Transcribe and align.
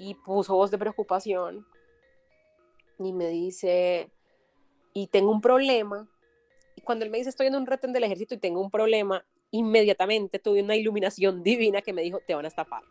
y 0.00 0.14
puso 0.14 0.56
voz 0.56 0.70
de 0.70 0.78
preocupación 0.78 1.66
y 2.98 3.12
me 3.12 3.28
dice, 3.28 4.10
y 4.94 5.08
tengo 5.08 5.30
un 5.30 5.42
problema. 5.42 6.08
Y 6.74 6.80
cuando 6.80 7.04
él 7.04 7.10
me 7.10 7.18
dice, 7.18 7.28
estoy 7.28 7.48
en 7.48 7.54
un 7.54 7.66
retén 7.66 7.92
del 7.92 8.04
ejército 8.04 8.34
y 8.34 8.38
tengo 8.38 8.62
un 8.62 8.70
problema, 8.70 9.26
inmediatamente 9.50 10.38
tuve 10.38 10.62
una 10.62 10.74
iluminación 10.74 11.42
divina 11.42 11.82
que 11.82 11.92
me 11.92 12.00
dijo, 12.00 12.20
te 12.26 12.34
van 12.34 12.46
a 12.46 12.48
estafar. 12.48 12.82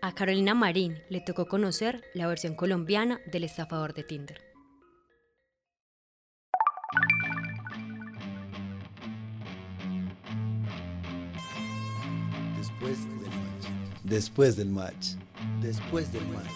A 0.00 0.14
Carolina 0.14 0.54
Marín 0.54 1.02
le 1.08 1.20
tocó 1.20 1.46
conocer 1.46 2.04
la 2.14 2.28
versión 2.28 2.54
colombiana 2.54 3.20
del 3.26 3.44
estafador 3.44 3.94
de 3.94 4.04
Tinder. 4.04 4.40
Después. 12.56 13.19
Después 14.10 14.56
del 14.56 14.70
match. 14.70 15.14
Después 15.62 16.12
del 16.12 16.26
match. 16.26 16.50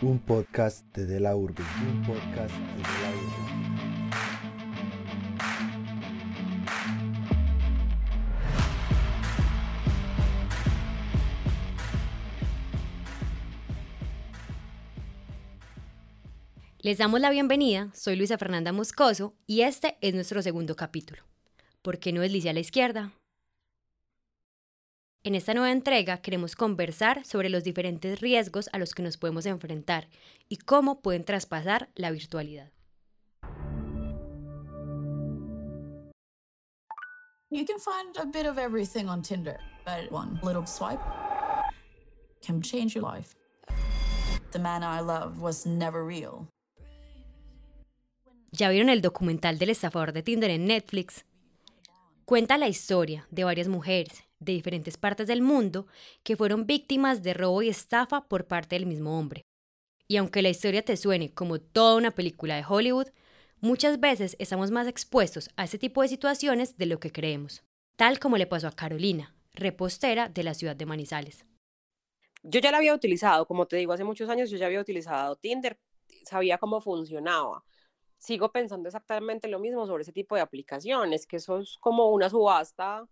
Un 0.00 0.20
podcast 0.20 0.86
de 0.94 1.06
De 1.06 1.18
la 1.18 1.34
Urbe. 1.34 1.64
Un 1.90 2.02
podcast 2.02 2.54
de 2.54 2.76
De 2.76 3.02
la 3.02 3.10
Urbe. 3.10 3.34
Les 16.78 16.98
damos 16.98 17.20
la 17.20 17.30
bienvenida, 17.30 17.90
soy 17.92 18.14
Luisa 18.14 18.38
Fernanda 18.38 18.70
Moscoso 18.70 19.34
y 19.48 19.62
este 19.62 19.98
es 20.00 20.14
nuestro 20.14 20.42
segundo 20.42 20.76
capítulo. 20.76 21.24
¿Por 21.82 21.98
qué 21.98 22.12
no 22.12 22.20
deslice 22.20 22.50
a 22.50 22.52
la 22.52 22.60
izquierda? 22.60 23.12
En 25.26 25.34
esta 25.34 25.54
nueva 25.54 25.72
entrega 25.72 26.18
queremos 26.18 26.54
conversar 26.54 27.24
sobre 27.24 27.48
los 27.48 27.64
diferentes 27.64 28.20
riesgos 28.20 28.68
a 28.74 28.78
los 28.78 28.92
que 28.92 29.02
nos 29.02 29.16
podemos 29.16 29.46
enfrentar 29.46 30.10
y 30.50 30.58
cómo 30.58 31.00
pueden 31.00 31.24
traspasar 31.24 31.88
la 31.94 32.10
virtualidad. 32.10 32.70
You 37.50 37.64
can 37.64 37.78
find 37.78 38.18
a 38.18 38.26
bit 38.26 38.44
of 38.46 38.58
everything 38.58 39.06
on 39.06 39.22
Tinder, 39.22 39.56
but 39.86 40.12
one 40.12 40.38
little 40.42 40.66
swipe 40.66 41.00
can 42.46 42.60
change 42.60 42.94
your 42.94 43.10
life. 43.10 43.34
The 44.52 44.58
man 44.58 44.82
I 44.82 45.00
loved 45.00 45.40
was 45.40 45.64
never 45.64 46.06
real. 46.06 46.48
¿Ya 48.52 48.68
vieron 48.68 48.90
el 48.90 49.00
documental 49.00 49.58
del 49.58 49.70
estafador 49.70 50.12
de 50.12 50.22
Tinder 50.22 50.50
en 50.50 50.66
Netflix? 50.66 51.24
Cuenta 52.26 52.58
la 52.58 52.68
historia 52.68 53.26
de 53.30 53.44
varias 53.44 53.68
mujeres 53.68 54.24
de 54.44 54.52
diferentes 54.52 54.96
partes 54.96 55.26
del 55.26 55.42
mundo 55.42 55.86
que 56.22 56.36
fueron 56.36 56.66
víctimas 56.66 57.22
de 57.22 57.34
robo 57.34 57.62
y 57.62 57.68
estafa 57.68 58.26
por 58.28 58.46
parte 58.46 58.76
del 58.76 58.86
mismo 58.86 59.18
hombre. 59.18 59.42
Y 60.06 60.16
aunque 60.16 60.42
la 60.42 60.50
historia 60.50 60.84
te 60.84 60.96
suene 60.96 61.32
como 61.32 61.60
toda 61.60 61.96
una 61.96 62.10
película 62.10 62.56
de 62.56 62.64
Hollywood, 62.68 63.08
muchas 63.60 63.98
veces 63.98 64.36
estamos 64.38 64.70
más 64.70 64.86
expuestos 64.86 65.50
a 65.56 65.64
ese 65.64 65.78
tipo 65.78 66.02
de 66.02 66.08
situaciones 66.08 66.76
de 66.76 66.86
lo 66.86 67.00
que 67.00 67.10
creemos, 67.10 67.64
tal 67.96 68.18
como 68.18 68.36
le 68.36 68.46
pasó 68.46 68.68
a 68.68 68.72
Carolina, 68.72 69.34
repostera 69.54 70.28
de 70.28 70.42
la 70.42 70.54
ciudad 70.54 70.76
de 70.76 70.86
Manizales. 70.86 71.46
Yo 72.42 72.60
ya 72.60 72.70
la 72.70 72.76
había 72.76 72.94
utilizado, 72.94 73.46
como 73.46 73.66
te 73.66 73.76
digo, 73.76 73.94
hace 73.94 74.04
muchos 74.04 74.28
años 74.28 74.50
yo 74.50 74.58
ya 74.58 74.66
había 74.66 74.80
utilizado 74.80 75.36
Tinder, 75.36 75.78
sabía 76.24 76.58
cómo 76.58 76.82
funcionaba. 76.82 77.64
Sigo 78.18 78.52
pensando 78.52 78.88
exactamente 78.88 79.48
lo 79.48 79.58
mismo 79.58 79.86
sobre 79.86 80.02
ese 80.02 80.12
tipo 80.12 80.34
de 80.34 80.42
aplicaciones, 80.42 81.26
que 81.26 81.36
eso 81.36 81.60
es 81.60 81.78
como 81.80 82.10
una 82.10 82.28
subasta 82.28 83.08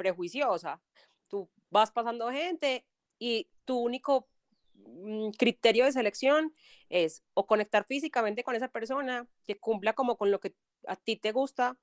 prejuiciosa. 0.00 0.80
Tú 1.28 1.50
vas 1.68 1.90
pasando 1.90 2.30
gente 2.30 2.86
y 3.18 3.48
tu 3.66 3.78
único 3.78 4.26
mm, 4.74 5.32
criterio 5.32 5.84
de 5.84 5.92
selección 5.92 6.54
es 6.88 7.22
o 7.34 7.46
conectar 7.46 7.84
físicamente 7.84 8.42
con 8.42 8.56
esa 8.56 8.68
persona 8.68 9.28
que 9.44 9.58
cumpla 9.58 9.92
como 9.92 10.16
con 10.16 10.30
lo 10.30 10.40
que 10.40 10.54
a 10.86 10.96
ti 10.96 11.16
te 11.16 11.32
gusta 11.32 11.76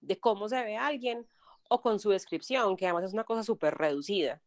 de 0.00 0.18
cómo 0.18 0.48
se 0.48 0.60
ve 0.64 0.76
alguien 0.76 1.28
o 1.68 1.80
con 1.80 2.00
su 2.00 2.10
descripción, 2.10 2.76
que 2.76 2.86
además 2.86 3.04
es 3.04 3.12
una 3.12 3.22
cosa 3.22 3.44
súper 3.44 3.76
reducida. 3.76 4.42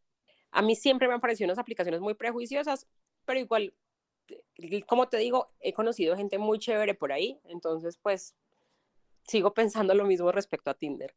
A 0.52 0.62
mí 0.62 0.76
siempre 0.76 1.08
me 1.08 1.14
han 1.14 1.22
parecido 1.22 1.48
unas 1.48 1.58
aplicaciones 1.58 2.02
muy 2.02 2.16
prejuiciosas, 2.16 2.86
pero 3.24 3.40
igual, 3.40 3.74
eh, 4.28 4.84
como 4.84 5.08
te 5.08 5.18
digo, 5.18 5.54
he 5.62 5.72
conocido 5.72 6.18
gente 6.18 6.38
muy 6.38 6.60
chévere 6.60 6.96
por 6.96 7.14
ahí, 7.14 7.40
entonces 7.46 7.98
pues 7.98 8.36
sigo 9.26 9.54
pensando 9.54 9.94
lo 9.96 10.04
mismo 10.04 10.34
respecto 10.34 10.70
a 10.70 10.74
Tinder. 10.74 11.16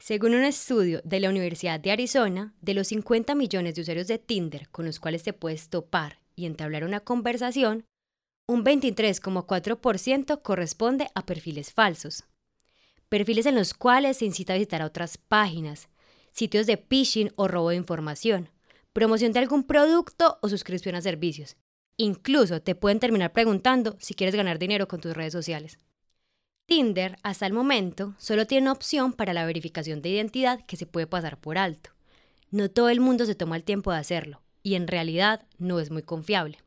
Según 0.00 0.34
un 0.34 0.44
estudio 0.44 1.02
de 1.04 1.20
la 1.20 1.28
Universidad 1.28 1.78
de 1.78 1.90
Arizona, 1.90 2.54
de 2.62 2.72
los 2.72 2.88
50 2.88 3.34
millones 3.34 3.74
de 3.74 3.82
usuarios 3.82 4.06
de 4.06 4.16
Tinder 4.16 4.66
con 4.70 4.86
los 4.86 4.98
cuales 4.98 5.22
te 5.22 5.34
puedes 5.34 5.68
topar 5.68 6.20
y 6.34 6.46
entablar 6.46 6.84
una 6.84 7.00
conversación, 7.00 7.84
un 8.48 8.64
23,4% 8.64 10.40
corresponde 10.40 11.10
a 11.14 11.26
perfiles 11.26 11.74
falsos. 11.74 12.24
Perfiles 13.10 13.44
en 13.44 13.56
los 13.56 13.74
cuales 13.74 14.16
se 14.16 14.24
incita 14.24 14.54
a 14.54 14.56
visitar 14.56 14.80
otras 14.80 15.18
páginas, 15.18 15.90
sitios 16.32 16.66
de 16.66 16.78
phishing 16.78 17.30
o 17.36 17.46
robo 17.46 17.68
de 17.68 17.76
información, 17.76 18.48
promoción 18.94 19.32
de 19.32 19.40
algún 19.40 19.64
producto 19.64 20.38
o 20.40 20.48
suscripción 20.48 20.94
a 20.94 21.02
servicios. 21.02 21.58
Incluso 21.98 22.62
te 22.62 22.74
pueden 22.74 23.00
terminar 23.00 23.34
preguntando 23.34 23.96
si 24.00 24.14
quieres 24.14 24.34
ganar 24.34 24.58
dinero 24.58 24.88
con 24.88 25.02
tus 25.02 25.12
redes 25.12 25.34
sociales. 25.34 25.78
Tinder, 26.70 27.18
hasta 27.24 27.46
el 27.46 27.52
momento, 27.52 28.14
solo 28.16 28.46
tiene 28.46 28.62
una 28.62 28.72
opción 28.74 29.12
para 29.12 29.32
la 29.32 29.44
verificación 29.44 30.02
de 30.02 30.10
identidad 30.10 30.64
que 30.66 30.76
se 30.76 30.86
puede 30.86 31.08
pasar 31.08 31.36
por 31.36 31.58
alto. 31.58 31.90
No 32.52 32.70
todo 32.70 32.90
el 32.90 33.00
mundo 33.00 33.26
se 33.26 33.34
toma 33.34 33.56
el 33.56 33.64
tiempo 33.64 33.90
de 33.90 33.98
hacerlo, 33.98 34.40
y 34.62 34.76
en 34.76 34.86
realidad 34.86 35.44
no 35.58 35.80
es 35.80 35.90
muy 35.90 36.04
confiable. 36.04 36.58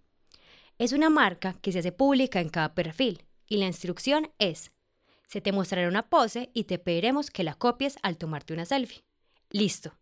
Es 0.78 0.92
una 0.92 1.10
marca 1.10 1.56
que 1.62 1.72
se 1.72 1.80
hace 1.80 1.94
pública 1.94 2.42
en 2.42 2.50
cada 2.50 2.76
perfil, 2.76 3.24
y 3.48 3.56
la 3.56 3.66
instrucción 3.66 4.30
es, 4.40 4.74
se 5.30 5.40
te 5.40 5.54
mostrará 5.54 5.88
una 5.88 6.10
pose 6.10 6.50
y 6.54 6.66
te 6.66 6.80
pediremos 6.80 7.32
que 7.32 7.46
la 7.46 7.54
copies 7.54 7.96
al 8.02 8.18
tomarte 8.18 8.52
una 8.52 8.66
selfie. 8.66 9.06
Listo, 9.52 9.98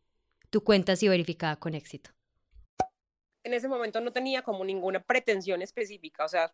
tu 0.49 0.63
cuenta 0.63 0.93
ha 0.93 0.95
sido 0.95 1.11
verificada 1.11 1.57
con 1.57 1.75
éxito. 1.75 2.09
En 3.43 3.53
ese 3.53 3.67
momento 3.67 4.01
no 4.01 4.11
tenía 4.11 4.41
como 4.41 4.65
ninguna 4.65 4.99
pretensión 5.03 5.61
específica, 5.61 6.25
o 6.25 6.27
sea, 6.27 6.51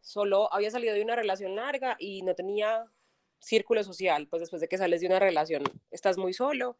solo 0.00 0.52
había 0.52 0.70
salido 0.70 0.94
de 0.94 1.02
una 1.02 1.16
relación 1.16 1.56
larga 1.56 1.96
y 1.98 2.22
no 2.22 2.34
tenía 2.34 2.86
círculo 3.38 3.82
social, 3.82 4.26
pues 4.28 4.40
después 4.40 4.60
de 4.60 4.68
que 4.68 4.78
sales 4.78 5.00
de 5.00 5.06
una 5.06 5.18
relación 5.18 5.62
estás 5.90 6.18
muy 6.18 6.32
solo, 6.32 6.76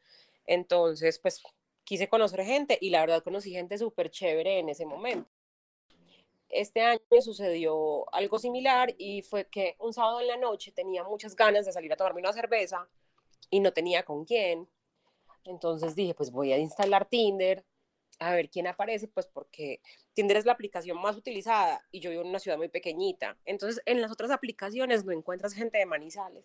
entonces 0.47 1.19
pues 1.19 1.43
quise 1.85 2.09
conocer 2.09 2.45
gente 2.45 2.79
y 2.81 2.91
la 2.91 3.01
verdad 3.01 3.23
conocí 3.23 3.51
gente 3.51 3.79
súper 3.79 4.11
chévere 4.11 4.59
en 4.59 4.69
ese 4.69 4.87
momento. 4.87 5.31
Este 6.49 6.83
año 6.83 7.01
sucedió 7.21 8.13
algo 8.13 8.39
similar 8.39 8.95
y 8.99 9.23
fue 9.23 9.47
que 9.49 9.77
un 9.79 9.93
sábado 9.93 10.21
en 10.21 10.27
la 10.27 10.37
noche 10.37 10.73
tenía 10.73 11.05
muchas 11.05 11.37
ganas 11.37 11.65
de 11.65 11.73
salir 11.73 11.93
a 11.93 11.97
tomarme 11.97 12.21
una 12.21 12.33
cerveza 12.33 12.89
y 13.51 13.61
no 13.61 13.73
tenía 13.73 14.05
con 14.05 14.25
quién. 14.25 14.69
Entonces 15.45 15.95
dije, 15.95 16.13
pues 16.15 16.31
voy 16.31 16.53
a 16.53 16.59
instalar 16.59 17.07
Tinder, 17.09 17.65
a 18.21 18.35
ver 18.35 18.51
quién 18.51 18.67
aparece, 18.67 19.09
pues 19.09 19.27
porque 19.27 19.81
Tinder 20.13 20.37
es 20.37 20.45
la 20.45 20.53
aplicación 20.53 21.01
más 21.01 21.17
utilizada 21.17 21.85
y 21.91 22.01
yo 22.01 22.11
vivo 22.11 22.23
en 22.23 22.29
una 22.29 22.39
ciudad 22.39 22.59
muy 22.59 22.69
pequeñita. 22.69 23.37
Entonces, 23.47 23.83
en 23.87 24.01
las 24.01 24.13
otras 24.13 24.31
aplicaciones 24.31 25.05
no 25.05 25.13
encuentras 25.13 25.55
gente 25.55 25.79
de 25.79 25.87
Manizales. 25.87 26.45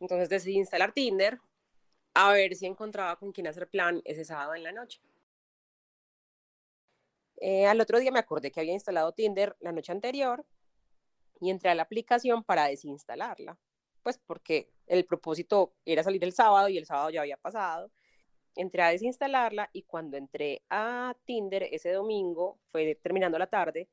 Entonces 0.00 0.28
decidí 0.28 0.56
instalar 0.56 0.92
Tinder 0.92 1.40
a 2.14 2.32
ver 2.32 2.56
si 2.56 2.66
encontraba 2.66 3.16
con 3.16 3.32
quién 3.32 3.46
hacer 3.46 3.68
plan 3.68 4.02
ese 4.04 4.24
sábado 4.24 4.54
en 4.54 4.64
la 4.64 4.72
noche. 4.72 5.00
Eh, 7.36 7.66
al 7.66 7.80
otro 7.80 7.98
día 8.00 8.10
me 8.10 8.18
acordé 8.18 8.50
que 8.50 8.60
había 8.60 8.72
instalado 8.72 9.12
Tinder 9.12 9.56
la 9.60 9.72
noche 9.72 9.92
anterior 9.92 10.44
y 11.40 11.50
entré 11.50 11.70
a 11.70 11.74
la 11.74 11.82
aplicación 11.82 12.42
para 12.42 12.66
desinstalarla, 12.66 13.56
pues 14.02 14.18
porque 14.26 14.70
el 14.86 15.06
propósito 15.06 15.72
era 15.84 16.02
salir 16.02 16.22
el 16.24 16.32
sábado 16.32 16.68
y 16.68 16.76
el 16.76 16.84
sábado 16.84 17.10
ya 17.10 17.20
había 17.20 17.36
pasado 17.36 17.90
entré 18.56 18.82
a 18.82 18.90
desinstalarla 18.90 19.70
y 19.72 19.82
cuando 19.82 20.16
entré 20.16 20.62
a 20.70 21.14
Tinder 21.24 21.64
ese 21.64 21.92
domingo, 21.92 22.58
fue 22.70 22.94
terminando 22.96 23.38
la 23.38 23.46
tarde, 23.46 23.88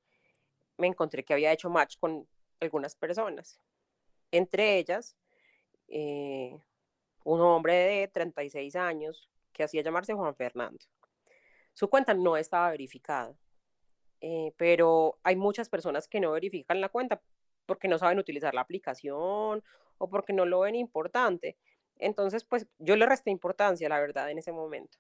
me 0.78 0.88
encontré 0.88 1.24
que 1.24 1.34
había 1.34 1.52
hecho 1.52 1.70
match 1.70 1.98
con 2.00 2.28
algunas 2.60 2.96
personas. 2.96 3.60
Entre 4.32 4.78
ellas, 4.78 5.16
eh, 5.88 6.58
un 7.24 7.42
hombre 7.42 7.74
de 7.74 8.08
36 8.08 8.76
años 8.76 9.30
que 9.54 9.64
hacía 9.64 9.82
llamarse 9.82 10.14
Juan 10.14 10.36
Fernando. 10.36 10.80
Su 11.74 11.90
cuenta 11.90 12.14
no 12.14 12.38
estaba 12.38 12.72
verificada, 12.72 13.36
eh, 14.22 14.54
pero 14.58 15.20
hay 15.24 15.36
muchas 15.36 15.70
personas 15.70 16.08
que 16.08 16.20
no 16.20 16.32
verifican 16.32 16.82
la 16.82 16.90
cuenta 16.90 17.22
porque 17.66 17.88
no 17.88 17.98
saben 18.00 18.20
utilizar 18.20 18.54
la 18.54 18.62
aplicación 18.62 19.64
o 19.98 20.10
porque 20.10 20.34
no 20.34 20.46
lo 20.46 20.62
ven 20.62 20.76
importante. 20.76 21.58
Entonces, 22.00 22.44
pues 22.44 22.68
yo 22.80 22.96
le 22.96 23.06
resté 23.06 23.32
importancia, 23.32 23.90
la 23.90 24.00
verdad, 24.00 24.30
en 24.30 24.38
ese 24.38 24.52
momento. 24.52 24.98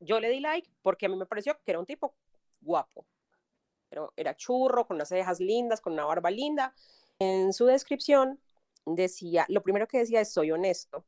Yo 0.00 0.20
le 0.20 0.28
di 0.28 0.40
like 0.40 0.70
porque 0.82 1.06
a 1.06 1.08
mí 1.08 1.16
me 1.16 1.26
pareció 1.26 1.58
que 1.64 1.70
era 1.70 1.78
un 1.78 1.86
tipo 1.86 2.14
guapo. 2.60 3.06
Pero 3.88 4.12
era 4.16 4.34
churro, 4.34 4.86
con 4.86 4.96
unas 4.96 5.08
cejas 5.08 5.40
lindas, 5.40 5.80
con 5.80 5.92
una 5.92 6.04
barba 6.04 6.30
linda. 6.30 6.74
En 7.18 7.52
su 7.52 7.66
descripción 7.66 8.40
decía, 8.84 9.46
lo 9.48 9.62
primero 9.62 9.86
que 9.86 9.98
decía 9.98 10.20
es 10.20 10.32
soy 10.32 10.50
honesto. 10.50 11.04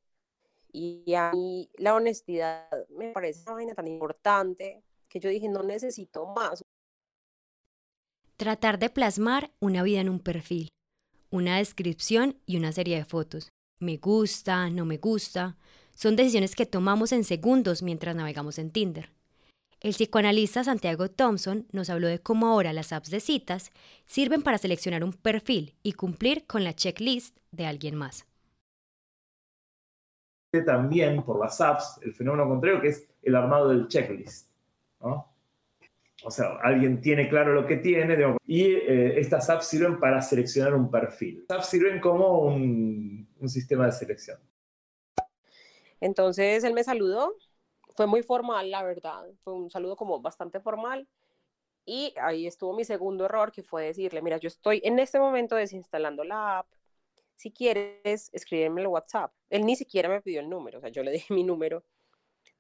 Y 0.73 1.15
a 1.15 1.33
mí 1.33 1.71
la 1.77 1.95
honestidad 1.95 2.69
me 2.91 3.13
parece 3.13 3.43
una 3.43 3.55
vaina 3.55 3.75
tan 3.75 3.89
importante 3.89 4.83
que 5.09 5.21
yo 5.21 5.31
dije, 5.31 5.49
no 5.49 5.63
necesito 5.63 6.27
más. 6.27 6.63
Tratar 8.37 8.79
de 8.79 8.91
plasmar 8.91 9.51
una 9.59 9.83
vida 9.83 10.01
en 10.01 10.09
un 10.09 10.21
perfil, 10.21 10.69
una 11.31 11.57
descripción 11.57 12.41
y 12.47 12.57
una 12.57 12.73
serie 12.73 12.97
de 12.97 13.05
fotos. 13.05 13.49
Me 13.81 13.97
gusta, 13.97 14.71
no 14.71 14.85
me 14.85 14.99
gusta, 14.99 15.57
son 15.95 16.17
decisiones 16.17 16.57
que 16.57 16.67
tomamos 16.67 17.13
en 17.13 17.23
segundos 17.23 17.83
mientras 17.83 18.17
navegamos 18.17 18.59
en 18.59 18.71
Tinder. 18.71 19.11
El 19.81 19.93
psicoanalista 19.93 20.65
Santiago 20.65 21.09
Thompson 21.09 21.67
nos 21.71 21.89
habló 21.89 22.09
de 22.09 22.19
cómo 22.19 22.49
ahora 22.49 22.73
las 22.73 22.93
apps 22.93 23.11
de 23.11 23.21
citas 23.21 23.71
sirven 24.07 24.43
para 24.43 24.59
seleccionar 24.59 25.05
un 25.05 25.13
perfil 25.13 25.77
y 25.85 25.93
cumplir 25.93 26.45
con 26.47 26.65
la 26.65 26.75
checklist 26.75 27.39
de 27.53 27.67
alguien 27.67 27.95
más. 27.95 28.27
También 30.67 31.23
por 31.23 31.39
las 31.39 31.61
apps 31.61 32.01
el 32.03 32.13
fenómeno 32.13 32.49
contrario 32.49 32.81
que 32.81 32.89
es 32.89 33.07
el 33.23 33.37
armado 33.37 33.69
del 33.69 33.87
checklist. 33.87 34.49
O 36.25 36.31
sea, 36.31 36.59
alguien 36.63 37.01
tiene 37.01 37.29
claro 37.29 37.55
lo 37.55 37.67
que 37.67 37.77
tiene 37.77 38.17
y 38.45 38.65
eh, 38.65 39.21
estas 39.21 39.49
apps 39.51 39.67
sirven 39.67 40.01
para 40.01 40.21
seleccionar 40.21 40.75
un 40.75 40.91
perfil. 40.91 41.45
Apps 41.49 41.67
sirven 41.67 42.01
como 42.01 42.43
un 42.43 43.49
sistema 43.49 43.87
de 43.87 43.93
selección. 43.93 44.39
Entonces 46.01 46.65
él 46.65 46.75
me 46.75 46.85
saludó, 46.85 47.35
fue 47.97 48.07
muy 48.07 48.23
formal, 48.23 48.71
la 48.71 48.83
verdad, 48.83 49.25
fue 49.43 49.55
un 49.55 49.71
saludo 49.71 49.97
como 49.97 50.21
bastante 50.21 50.61
formal. 50.61 51.09
Y 51.85 52.15
ahí 52.21 52.47
estuvo 52.47 52.75
mi 52.75 52.85
segundo 52.85 53.25
error, 53.25 53.51
que 53.51 53.63
fue 53.63 53.87
decirle, 53.87 54.21
mira, 54.23 54.37
yo 54.37 54.49
estoy 54.49 54.81
en 54.85 54.99
este 54.99 55.19
momento 55.19 55.57
desinstalando 55.57 56.23
la 56.23 56.59
app, 56.59 56.67
si 57.35 57.51
quieres, 57.51 58.31
escríbeme 58.33 58.83
el 58.83 58.89
WhatsApp. 58.89 59.33
Él 59.49 59.65
ni 59.65 59.75
siquiera 59.75 60.09
me 60.09 60.21
pidió 60.21 60.41
el 60.41 60.51
número, 60.51 60.79
o 60.79 60.81
sea, 60.81 60.91
yo 60.91 61.03
le 61.03 61.11
dije 61.13 61.33
mi 61.35 61.45
número, 61.45 61.85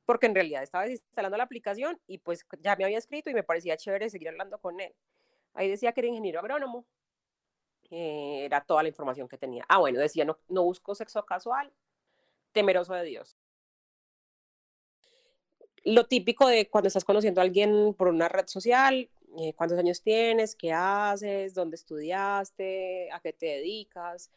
porque 0.08 0.24
en 0.24 0.34
realidad 0.34 0.62
estaba 0.62 0.84
desinstalando 0.84 1.36
la 1.36 1.44
aplicación 1.44 2.00
y 2.06 2.16
pues 2.16 2.46
ya 2.62 2.74
me 2.76 2.84
había 2.84 2.96
escrito 2.96 3.28
y 3.28 3.34
me 3.34 3.42
parecía 3.42 3.76
chévere 3.76 4.08
seguir 4.08 4.30
hablando 4.30 4.56
con 4.58 4.80
él. 4.80 4.94
Ahí 5.52 5.68
decía 5.68 5.92
que 5.92 6.00
era 6.00 6.08
ingeniero 6.08 6.40
agrónomo, 6.40 6.86
eh, 7.90 8.46
era 8.46 8.62
toda 8.62 8.82
la 8.82 8.88
información 8.88 9.28
que 9.28 9.36
tenía. 9.36 9.66
Ah, 9.68 9.76
bueno, 9.76 10.00
decía, 10.00 10.24
no, 10.24 10.38
no 10.48 10.64
busco 10.64 10.94
sexo 10.94 11.26
casual, 11.26 11.74
temeroso 12.52 12.94
de 12.94 13.04
Dios. 13.04 13.36
Lo 15.84 16.06
típico 16.06 16.48
de 16.48 16.70
cuando 16.70 16.88
estás 16.88 17.04
conociendo 17.04 17.42
a 17.42 17.44
alguien 17.44 17.92
por 17.92 18.08
una 18.08 18.30
red 18.30 18.46
social, 18.46 19.10
eh, 19.38 19.52
cuántos 19.52 19.78
años 19.78 20.00
tienes, 20.00 20.56
qué 20.56 20.72
haces, 20.72 21.52
dónde 21.52 21.74
estudiaste, 21.74 23.12
a 23.12 23.20
qué 23.20 23.34
te 23.34 23.44
dedicas. 23.44 24.30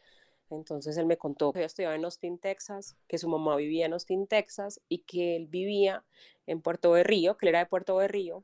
Entonces 0.56 0.98
él 0.98 1.06
me 1.06 1.18
contó 1.18 1.52
que 1.54 1.60
yo 1.60 1.66
estudiaba 1.66 1.96
en 1.96 2.06
Austin, 2.06 2.38
Texas, 2.38 2.98
que 3.08 3.18
su 3.18 3.30
mamá 3.30 3.56
vivía 3.56 3.86
en 3.86 3.94
Austin, 3.94 4.28
Texas 4.28 4.82
y 4.88 5.00
que 5.00 5.36
él 5.36 5.48
vivía 5.48 6.04
en 6.46 6.62
Puerto 6.62 6.94
de 6.94 7.04
Río, 7.04 7.38
que 7.38 7.46
él 7.46 7.50
era 7.50 7.60
de 7.60 7.66
Puerto 7.66 7.98
de 8.00 8.08
Río 8.08 8.44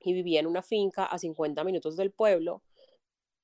y 0.00 0.12
vivía 0.12 0.40
en 0.40 0.46
una 0.46 0.62
finca 0.62 1.04
a 1.04 1.18
50 1.18 1.64
minutos 1.64 1.96
del 1.96 2.12
pueblo 2.12 2.62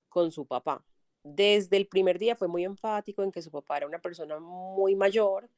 con 0.08 0.30
su 0.30 0.46
papá. 0.46 0.84
Desde 1.24 1.76
el 1.76 1.86
primer 1.86 2.18
día 2.18 2.36
fue 2.36 2.48
muy 2.48 2.64
enfático 2.64 3.22
en 3.22 3.32
que 3.32 3.42
su 3.42 3.50
papá 3.50 3.78
era 3.78 3.86
una 3.86 4.00
persona 4.00 4.38
muy 4.40 4.94
mayor, 4.94 5.48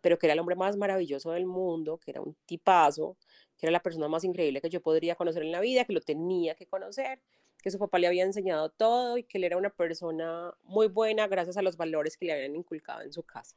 pero 0.00 0.18
que 0.18 0.26
era 0.26 0.34
el 0.34 0.40
hombre 0.40 0.56
más 0.56 0.76
maravilloso 0.76 1.32
del 1.32 1.46
mundo, 1.46 1.98
que 1.98 2.12
era 2.12 2.20
un 2.20 2.34
tipazo, 2.46 3.16
que 3.56 3.66
era 3.66 3.72
la 3.72 3.82
persona 3.82 4.08
más 4.08 4.24
increíble 4.24 4.60
que 4.60 4.70
yo 4.70 4.80
podría 4.80 5.14
conocer 5.14 5.42
en 5.42 5.52
la 5.52 5.60
vida, 5.60 5.84
que 5.84 5.92
lo 5.92 6.00
tenía 6.00 6.54
que 6.54 6.66
conocer, 6.66 7.20
que 7.62 7.70
su 7.70 7.78
papá 7.78 7.98
le 7.98 8.06
había 8.06 8.24
enseñado 8.24 8.70
todo 8.70 9.18
y 9.18 9.24
que 9.24 9.38
él 9.38 9.44
era 9.44 9.56
una 9.56 9.70
persona 9.70 10.54
muy 10.62 10.88
buena 10.88 11.26
gracias 11.28 11.56
a 11.56 11.62
los 11.62 11.76
valores 11.76 12.16
que 12.16 12.26
le 12.26 12.32
habían 12.32 12.56
inculcado 12.56 13.02
en 13.02 13.12
su 13.12 13.22
casa. 13.22 13.56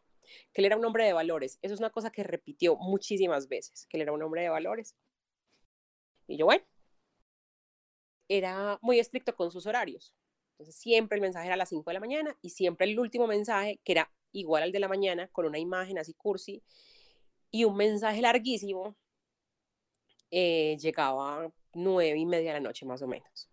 Que 0.54 0.62
él 0.62 0.66
era 0.66 0.78
un 0.78 0.86
hombre 0.86 1.06
de 1.06 1.14
valores. 1.14 1.60
Eso 1.62 1.74
es 1.74 1.80
una 1.80 1.90
cosa 1.90 2.12
que 2.12 2.24
repitió 2.24 2.76
muchísimas 2.76 3.48
veces, 3.48 3.86
que 3.88 3.98
él 3.98 4.02
era 4.02 4.14
un 4.14 4.22
hombre 4.24 4.42
de 4.42 4.50
valores. 4.50 4.96
Y 6.28 6.38
yo, 6.38 6.46
bueno, 6.46 6.64
era 8.28 8.80
muy 8.82 9.00
estricto 9.00 9.36
con 9.36 9.52
sus 9.52 9.66
horarios. 9.66 10.14
Entonces 10.54 10.76
siempre 10.76 11.16
el 11.16 11.22
mensaje 11.22 11.48
era 11.48 11.56
a 11.56 11.58
las 11.58 11.70
5 11.70 11.90
de 11.90 11.94
la 11.94 12.00
mañana 12.00 12.38
y 12.42 12.52
siempre 12.52 12.88
el 12.88 13.00
último 13.00 13.28
mensaje, 13.28 13.80
que 13.84 13.92
era 13.94 14.12
igual 14.32 14.64
al 14.64 14.72
de 14.72 14.80
la 14.80 14.88
mañana, 14.88 15.28
con 15.30 15.46
una 15.46 15.60
imagen 15.60 15.98
así 15.98 16.14
cursi 16.14 16.64
y 17.52 17.66
un 17.66 17.76
mensaje 17.76 18.22
larguísimo, 18.22 18.96
eh, 20.32 20.78
llegaba 20.80 21.52
nueve 21.74 22.18
y 22.18 22.26
media 22.26 22.54
de 22.54 22.60
la 22.60 22.68
noche 22.68 22.86
más 22.86 23.02
o 23.02 23.08
menos. 23.08 23.53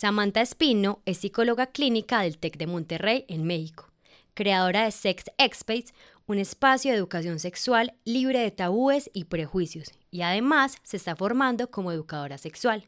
Samantha 0.00 0.42
Espino 0.42 1.02
es 1.06 1.18
psicóloga 1.18 1.72
clínica 1.72 2.20
del 2.20 2.38
TEC 2.38 2.56
de 2.56 2.68
Monterrey 2.68 3.24
en 3.26 3.42
México, 3.42 3.90
creadora 4.34 4.84
de 4.84 4.92
Sex 4.92 5.24
Experts, 5.38 5.92
un 6.28 6.38
espacio 6.38 6.92
de 6.92 6.96
educación 6.96 7.40
sexual 7.40 7.94
libre 8.04 8.38
de 8.38 8.52
tabúes 8.52 9.10
y 9.12 9.24
prejuicios, 9.24 9.90
y 10.12 10.22
además 10.22 10.76
se 10.84 10.98
está 10.98 11.16
formando 11.16 11.72
como 11.72 11.90
educadora 11.90 12.38
sexual. 12.38 12.84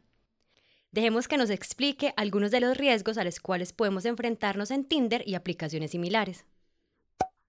Dejemos 0.92 1.26
que 1.26 1.36
nos 1.36 1.50
explique 1.50 2.14
algunos 2.16 2.52
de 2.52 2.60
los 2.60 2.76
riesgos 2.76 3.18
a 3.18 3.24
los 3.24 3.40
cuales 3.40 3.72
podemos 3.72 4.04
enfrentarnos 4.04 4.70
en 4.70 4.84
Tinder 4.84 5.24
y 5.26 5.34
aplicaciones 5.34 5.90
similares. 5.90 6.44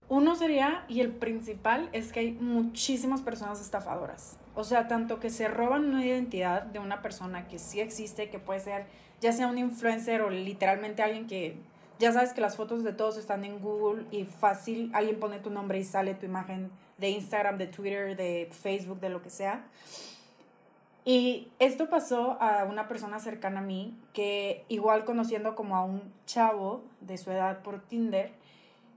Uno 0.09 0.35
sería, 0.35 0.85
y 0.89 1.01
el 1.01 1.11
principal, 1.11 1.87
es 1.93 2.11
que 2.11 2.21
hay 2.21 2.31
muchísimas 2.31 3.21
personas 3.21 3.61
estafadoras. 3.61 4.39
O 4.55 4.63
sea, 4.63 4.87
tanto 4.87 5.19
que 5.19 5.29
se 5.29 5.47
roban 5.47 5.85
una 5.85 6.03
identidad 6.03 6.63
de 6.63 6.79
una 6.79 7.03
persona 7.03 7.47
que 7.47 7.59
sí 7.59 7.79
existe, 7.79 8.31
que 8.31 8.39
puede 8.39 8.59
ser 8.59 8.87
ya 9.21 9.31
sea 9.31 9.47
un 9.47 9.57
influencer 9.57 10.21
o 10.21 10.29
literalmente 10.29 11.01
alguien 11.01 11.27
que 11.27 11.55
ya 11.99 12.11
sabes 12.11 12.33
que 12.33 12.41
las 12.41 12.55
fotos 12.55 12.83
de 12.83 12.93
todos 12.93 13.17
están 13.17 13.45
en 13.45 13.59
Google 13.59 14.05
y 14.11 14.25
fácil, 14.25 14.89
alguien 14.93 15.19
pone 15.19 15.37
tu 15.39 15.51
nombre 15.51 15.79
y 15.79 15.83
sale 15.83 16.15
tu 16.15 16.25
imagen 16.25 16.71
de 16.97 17.09
Instagram, 17.09 17.59
de 17.59 17.67
Twitter, 17.67 18.17
de 18.17 18.49
Facebook, 18.51 18.99
de 18.99 19.09
lo 19.09 19.21
que 19.21 19.29
sea. 19.29 19.63
Y 21.05 21.47
esto 21.59 21.89
pasó 21.89 22.41
a 22.41 22.63
una 22.65 22.87
persona 22.87 23.19
cercana 23.19 23.59
a 23.59 23.63
mí 23.63 23.95
que 24.13 24.65
igual 24.67 25.05
conociendo 25.05 25.55
como 25.55 25.75
a 25.75 25.83
un 25.83 26.11
chavo 26.25 26.83
de 27.01 27.17
su 27.17 27.31
edad 27.31 27.61
por 27.61 27.81
Tinder, 27.81 28.31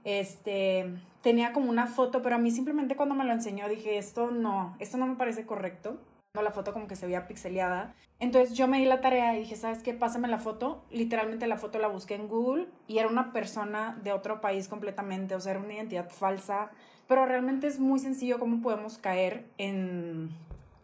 este, 0.03 0.91
tenía 1.21 1.53
como 1.53 1.69
una 1.69 1.87
foto, 1.87 2.21
pero 2.21 2.35
a 2.35 2.39
mí 2.39 2.51
simplemente 2.51 2.95
cuando 2.95 3.15
me 3.15 3.23
lo 3.23 3.33
enseñó 3.33 3.67
dije, 3.67 3.97
esto 3.97 4.29
no, 4.31 4.75
esto 4.79 4.97
no 4.97 5.05
me 5.07 5.15
parece 5.15 5.45
correcto. 5.45 5.97
La 6.41 6.51
foto 6.51 6.73
como 6.73 6.87
que 6.87 6.95
se 6.95 7.05
veía 7.05 7.27
pixeleada. 7.27 7.93
Entonces 8.19 8.57
yo 8.57 8.67
me 8.67 8.79
di 8.79 8.85
la 8.85 9.01
tarea 9.01 9.35
y 9.35 9.39
dije, 9.39 9.55
¿sabes 9.55 9.83
qué? 9.83 9.93
Pásame 9.93 10.27
la 10.27 10.39
foto. 10.39 10.83
Literalmente 10.89 11.47
la 11.47 11.57
foto 11.57 11.79
la 11.79 11.87
busqué 11.87 12.15
en 12.15 12.27
Google 12.27 12.67
y 12.87 12.97
era 12.97 13.07
una 13.07 13.33
persona 13.33 13.99
de 14.03 14.11
otro 14.11 14.41
país 14.41 14.67
completamente, 14.67 15.35
o 15.35 15.39
sea, 15.39 15.53
era 15.53 15.61
una 15.61 15.73
identidad 15.73 16.09
falsa. 16.09 16.71
Pero 17.07 17.25
realmente 17.25 17.67
es 17.67 17.79
muy 17.79 17.99
sencillo 17.99 18.39
cómo 18.39 18.61
podemos 18.61 18.97
caer 18.97 19.45
en 19.57 20.31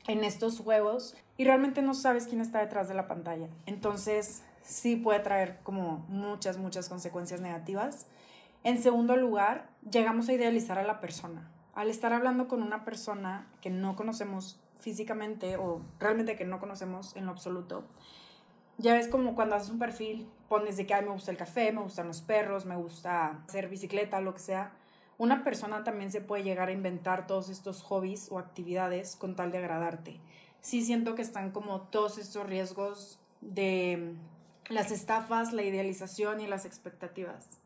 en 0.07 0.23
estos 0.23 0.59
juegos 0.59 1.15
y 1.37 1.45
realmente 1.45 1.81
no 1.81 1.93
sabes 1.93 2.27
quién 2.27 2.41
está 2.41 2.59
detrás 2.59 2.87
de 2.87 2.93
la 2.93 3.07
pantalla. 3.07 3.47
Entonces, 3.65 4.43
sí 4.63 4.95
puede 4.95 5.19
traer 5.19 5.59
como 5.63 6.05
muchas, 6.07 6.57
muchas 6.57 6.89
consecuencias 6.89 7.41
negativas. 7.41 8.07
En 8.63 8.81
segundo 8.81 9.15
lugar, 9.15 9.69
llegamos 9.89 10.29
a 10.29 10.33
idealizar 10.33 10.77
a 10.77 10.83
la 10.83 10.99
persona. 10.99 11.49
Al 11.73 11.89
estar 11.89 12.13
hablando 12.13 12.47
con 12.47 12.61
una 12.61 12.83
persona 12.83 13.47
que 13.61 13.69
no 13.69 13.95
conocemos 13.95 14.59
físicamente 14.81 15.55
o 15.55 15.81
realmente 15.99 16.35
que 16.35 16.45
no 16.45 16.59
conocemos 16.59 17.15
en 17.15 17.25
lo 17.25 17.31
absoluto, 17.31 17.85
ya 18.77 18.93
ves 18.93 19.07
como 19.07 19.35
cuando 19.35 19.55
haces 19.55 19.69
un 19.69 19.79
perfil, 19.79 20.27
pones 20.49 20.75
de 20.75 20.85
que 20.85 21.01
me 21.01 21.11
gusta 21.11 21.31
el 21.31 21.37
café, 21.37 21.71
me 21.71 21.81
gustan 21.81 22.07
los 22.07 22.21
perros, 22.21 22.65
me 22.65 22.75
gusta 22.75 23.43
hacer 23.47 23.69
bicicleta, 23.69 24.19
lo 24.21 24.33
que 24.33 24.39
sea 24.39 24.73
una 25.21 25.43
persona 25.43 25.83
también 25.83 26.11
se 26.11 26.19
puede 26.19 26.41
llegar 26.41 26.69
a 26.69 26.71
inventar 26.71 27.27
todos 27.27 27.49
estos 27.49 27.83
hobbies 27.83 28.29
o 28.31 28.39
actividades 28.39 29.15
con 29.15 29.35
tal 29.35 29.51
de 29.51 29.59
agradarte. 29.59 30.19
Sí 30.61 30.83
siento 30.83 31.13
que 31.13 31.21
están 31.21 31.51
como 31.51 31.81
todos 31.81 32.17
estos 32.17 32.47
riesgos 32.47 33.19
de 33.39 34.15
las 34.67 34.89
estafas, 34.89 35.53
la 35.53 35.61
idealización 35.61 36.41
y 36.41 36.47
las 36.47 36.65
expectativas. 36.65 37.59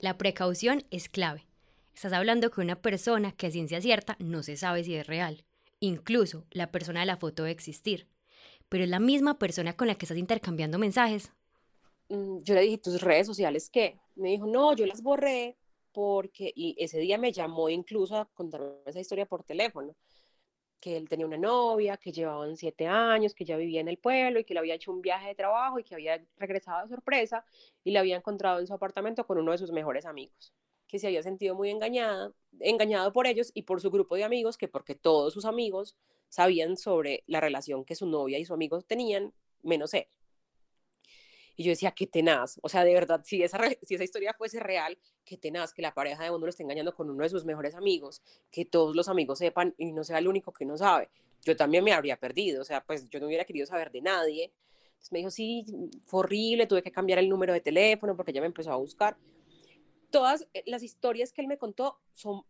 La 0.00 0.18
precaución 0.18 0.82
es 0.90 1.08
clave. 1.08 1.46
Estás 1.94 2.12
hablando 2.12 2.50
con 2.50 2.64
una 2.64 2.74
persona 2.74 3.30
que 3.30 3.46
a 3.46 3.50
ciencia 3.52 3.80
cierta 3.80 4.16
no 4.18 4.42
se 4.42 4.56
sabe 4.56 4.82
si 4.82 4.96
es 4.96 5.06
real. 5.06 5.44
Incluso 5.80 6.44
la 6.50 6.70
persona 6.72 7.00
de 7.00 7.06
la 7.06 7.16
foto 7.16 7.42
debe 7.42 7.52
existir. 7.52 8.08
Pero 8.68 8.84
es 8.84 8.90
la 8.90 9.00
misma 9.00 9.38
persona 9.38 9.76
con 9.76 9.86
la 9.86 9.94
que 9.94 10.06
estás 10.06 10.18
intercambiando 10.18 10.78
mensajes. 10.78 11.32
Mm, 12.08 12.42
yo 12.42 12.54
le 12.54 12.62
dije, 12.62 12.78
¿tus 12.78 13.00
redes 13.00 13.26
sociales 13.26 13.70
qué? 13.70 13.98
Me 14.14 14.30
dijo, 14.30 14.46
no, 14.46 14.74
yo 14.74 14.86
las 14.86 15.02
borré 15.02 15.56
porque, 15.92 16.52
y 16.54 16.76
ese 16.78 16.98
día 16.98 17.18
me 17.18 17.32
llamó 17.32 17.68
incluso 17.68 18.16
a 18.16 18.26
contarme 18.26 18.68
esa 18.86 19.00
historia 19.00 19.26
por 19.26 19.44
teléfono, 19.44 19.96
que 20.80 20.96
él 20.96 21.08
tenía 21.08 21.26
una 21.26 21.38
novia, 21.38 21.96
que 21.96 22.12
llevaban 22.12 22.56
siete 22.56 22.86
años, 22.86 23.34
que 23.34 23.44
ya 23.44 23.56
vivía 23.56 23.80
en 23.80 23.88
el 23.88 23.98
pueblo 23.98 24.38
y 24.38 24.44
que 24.44 24.54
le 24.54 24.60
había 24.60 24.74
hecho 24.74 24.92
un 24.92 25.00
viaje 25.00 25.28
de 25.28 25.34
trabajo 25.34 25.78
y 25.78 25.84
que 25.84 25.94
había 25.94 26.22
regresado 26.36 26.82
de 26.82 26.94
sorpresa 26.94 27.44
y 27.82 27.92
le 27.92 27.98
había 27.98 28.16
encontrado 28.16 28.60
en 28.60 28.66
su 28.66 28.74
apartamento 28.74 29.26
con 29.26 29.38
uno 29.38 29.52
de 29.52 29.58
sus 29.58 29.72
mejores 29.72 30.04
amigos, 30.06 30.52
que 30.88 30.98
se 30.98 31.06
había 31.06 31.22
sentido 31.22 31.54
muy 31.54 31.70
engañada, 31.70 32.32
engañado 32.60 33.12
por 33.12 33.26
ellos 33.26 33.50
y 33.54 33.62
por 33.62 33.80
su 33.80 33.90
grupo 33.90 34.16
de 34.16 34.24
amigos, 34.24 34.56
que 34.56 34.68
porque 34.68 34.94
todos 34.94 35.32
sus 35.32 35.44
amigos 35.44 35.96
sabían 36.28 36.76
sobre 36.76 37.24
la 37.26 37.40
relación 37.40 37.84
que 37.84 37.94
su 37.94 38.06
novia 38.06 38.38
y 38.38 38.44
su 38.44 38.54
amigo 38.54 38.80
tenían, 38.82 39.32
menos 39.62 39.94
él. 39.94 40.06
Y 41.56 41.64
yo 41.64 41.70
decía, 41.70 41.92
qué 41.92 42.06
tenaz. 42.06 42.58
O 42.62 42.68
sea, 42.68 42.84
de 42.84 42.92
verdad, 42.92 43.22
si 43.24 43.42
esa, 43.42 43.58
si 43.82 43.94
esa 43.94 44.04
historia 44.04 44.34
fuese 44.34 44.60
real, 44.60 44.98
qué 45.24 45.36
tenaz 45.38 45.72
que 45.72 45.82
la 45.82 45.94
pareja 45.94 46.24
de 46.24 46.30
uno 46.30 46.44
lo 46.44 46.50
esté 46.50 46.62
engañando 46.62 46.94
con 46.94 47.08
uno 47.08 47.22
de 47.22 47.30
sus 47.30 47.44
mejores 47.44 47.74
amigos, 47.74 48.22
que 48.50 48.66
todos 48.66 48.94
los 48.94 49.08
amigos 49.08 49.38
sepan 49.38 49.74
y 49.78 49.92
no 49.92 50.04
sea 50.04 50.18
el 50.18 50.28
único 50.28 50.52
que 50.52 50.66
no 50.66 50.76
sabe. 50.76 51.08
Yo 51.44 51.56
también 51.56 51.82
me 51.82 51.92
habría 51.92 52.18
perdido. 52.18 52.60
O 52.60 52.64
sea, 52.64 52.84
pues 52.84 53.08
yo 53.08 53.20
no 53.20 53.26
hubiera 53.26 53.44
querido 53.44 53.66
saber 53.66 53.90
de 53.90 54.02
nadie. 54.02 54.52
Entonces 54.88 55.12
me 55.12 55.18
dijo, 55.18 55.30
sí, 55.30 55.64
horrible, 56.10 56.66
tuve 56.66 56.82
que 56.82 56.92
cambiar 56.92 57.18
el 57.18 57.28
número 57.28 57.54
de 57.54 57.60
teléfono 57.60 58.14
porque 58.14 58.32
ella 58.32 58.42
me 58.42 58.48
empezó 58.48 58.72
a 58.72 58.76
buscar. 58.76 59.16
Todas 60.10 60.46
eh, 60.54 60.62
las 60.66 60.82
historias 60.82 61.32
que 61.32 61.42
él 61.42 61.48
me 61.48 61.58
contó 61.58 62.00
son 62.12 62.44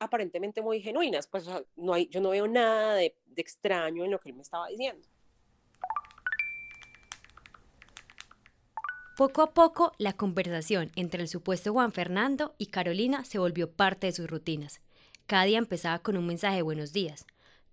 aparentemente 0.00 0.62
muy 0.62 0.80
genuinas, 0.80 1.26
pues 1.26 1.46
no 1.76 1.92
hay, 1.92 2.08
yo 2.08 2.20
no 2.20 2.30
veo 2.30 2.48
nada 2.48 2.94
de, 2.94 3.14
extraño 3.36 4.04
en 4.04 4.10
lo 4.10 4.18
que 4.18 4.30
él 4.30 4.34
me 4.34 4.42
estaba 4.42 4.68
diciendo. 4.68 5.06
Poco 9.16 9.42
a 9.42 9.52
poco, 9.52 9.92
la 9.98 10.14
conversación 10.14 10.90
entre 10.96 11.22
el 11.22 11.28
supuesto 11.28 11.72
Juan 11.72 11.92
Fernando 11.92 12.54
y 12.56 12.66
Carolina 12.66 13.24
se 13.24 13.38
volvió 13.38 13.70
parte 13.70 14.06
de 14.06 14.12
sus 14.12 14.28
rutinas. 14.28 14.80
Cada 15.26 15.44
día 15.44 15.58
empezaba 15.58 15.98
con 15.98 16.16
un 16.16 16.26
mensaje 16.26 16.56
de 16.56 16.62
buenos 16.62 16.92
días. 16.92 17.26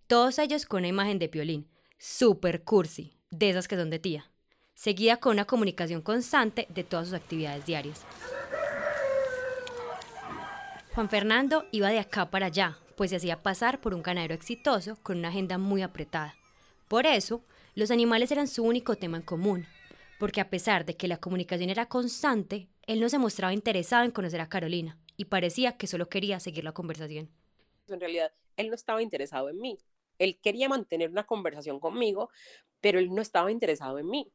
Todos 0.08 0.40
ellos 0.40 0.66
con 0.66 0.80
una 0.80 0.90
imagen 0.90 1.20
de 1.20 1.30
Piolín, 1.30 1.70
super 1.98 2.64
cursi, 2.64 3.18
de 3.32 3.50
esas 3.50 3.68
que 3.68 3.78
son 3.78 3.90
de 3.90 4.00
tía. 4.00 4.30
Seguida 4.74 5.18
con 5.18 5.34
una 5.34 5.46
comunicación 5.46 6.02
constante 6.02 6.68
de 6.70 6.84
todas 6.84 7.08
sus 7.08 7.16
actividades 7.16 7.66
diarias. 7.66 8.06
Juan 10.98 11.12
Fernando 11.12 11.68
iba 11.72 11.90
de 11.90 12.00
acá 12.00 12.32
para 12.32 12.48
allá, 12.48 12.80
pues 12.96 13.12
se 13.12 13.18
hacía 13.18 13.44
pasar 13.44 13.80
por 13.80 13.94
un 13.94 14.02
ganadero 14.02 14.34
exitoso 14.34 14.98
con 15.04 15.20
una 15.20 15.28
agenda 15.28 15.60
muy 15.60 15.84
apretada. 15.84 16.34
Por 16.88 17.06
eso, 17.06 17.44
los 17.76 17.92
animales 17.92 18.32
eran 18.32 18.48
su 18.48 18.64
único 18.64 18.96
tema 18.96 19.18
en 19.18 19.22
común, 19.22 19.68
porque 20.18 20.42
a 20.42 20.50
pesar 20.50 20.86
de 20.86 20.98
que 20.98 21.08
la 21.08 21.18
comunicación 21.18 21.70
era 21.70 21.88
constante, 21.88 22.68
él 22.88 23.00
no 23.00 23.10
se 23.10 23.20
mostraba 23.20 23.54
interesado 23.54 24.06
en 24.06 24.10
conocer 24.10 24.42
a 24.42 24.50
Carolina 24.50 24.98
y 25.18 25.26
parecía 25.26 25.78
que 25.78 25.86
solo 25.86 26.10
quería 26.10 26.40
seguir 26.40 26.64
la 26.64 26.72
conversación. 26.72 27.30
En 27.90 28.00
realidad, 28.00 28.32
él 28.56 28.70
no 28.70 28.74
estaba 28.74 29.04
interesado 29.04 29.50
en 29.50 29.60
mí. 29.60 29.78
Él 30.18 30.40
quería 30.42 30.68
mantener 30.68 31.12
una 31.12 31.28
conversación 31.28 31.80
conmigo, 31.80 32.32
pero 32.82 32.98
él 32.98 33.14
no 33.14 33.22
estaba 33.22 33.52
interesado 33.52 34.00
en 34.00 34.10
mí. 34.10 34.32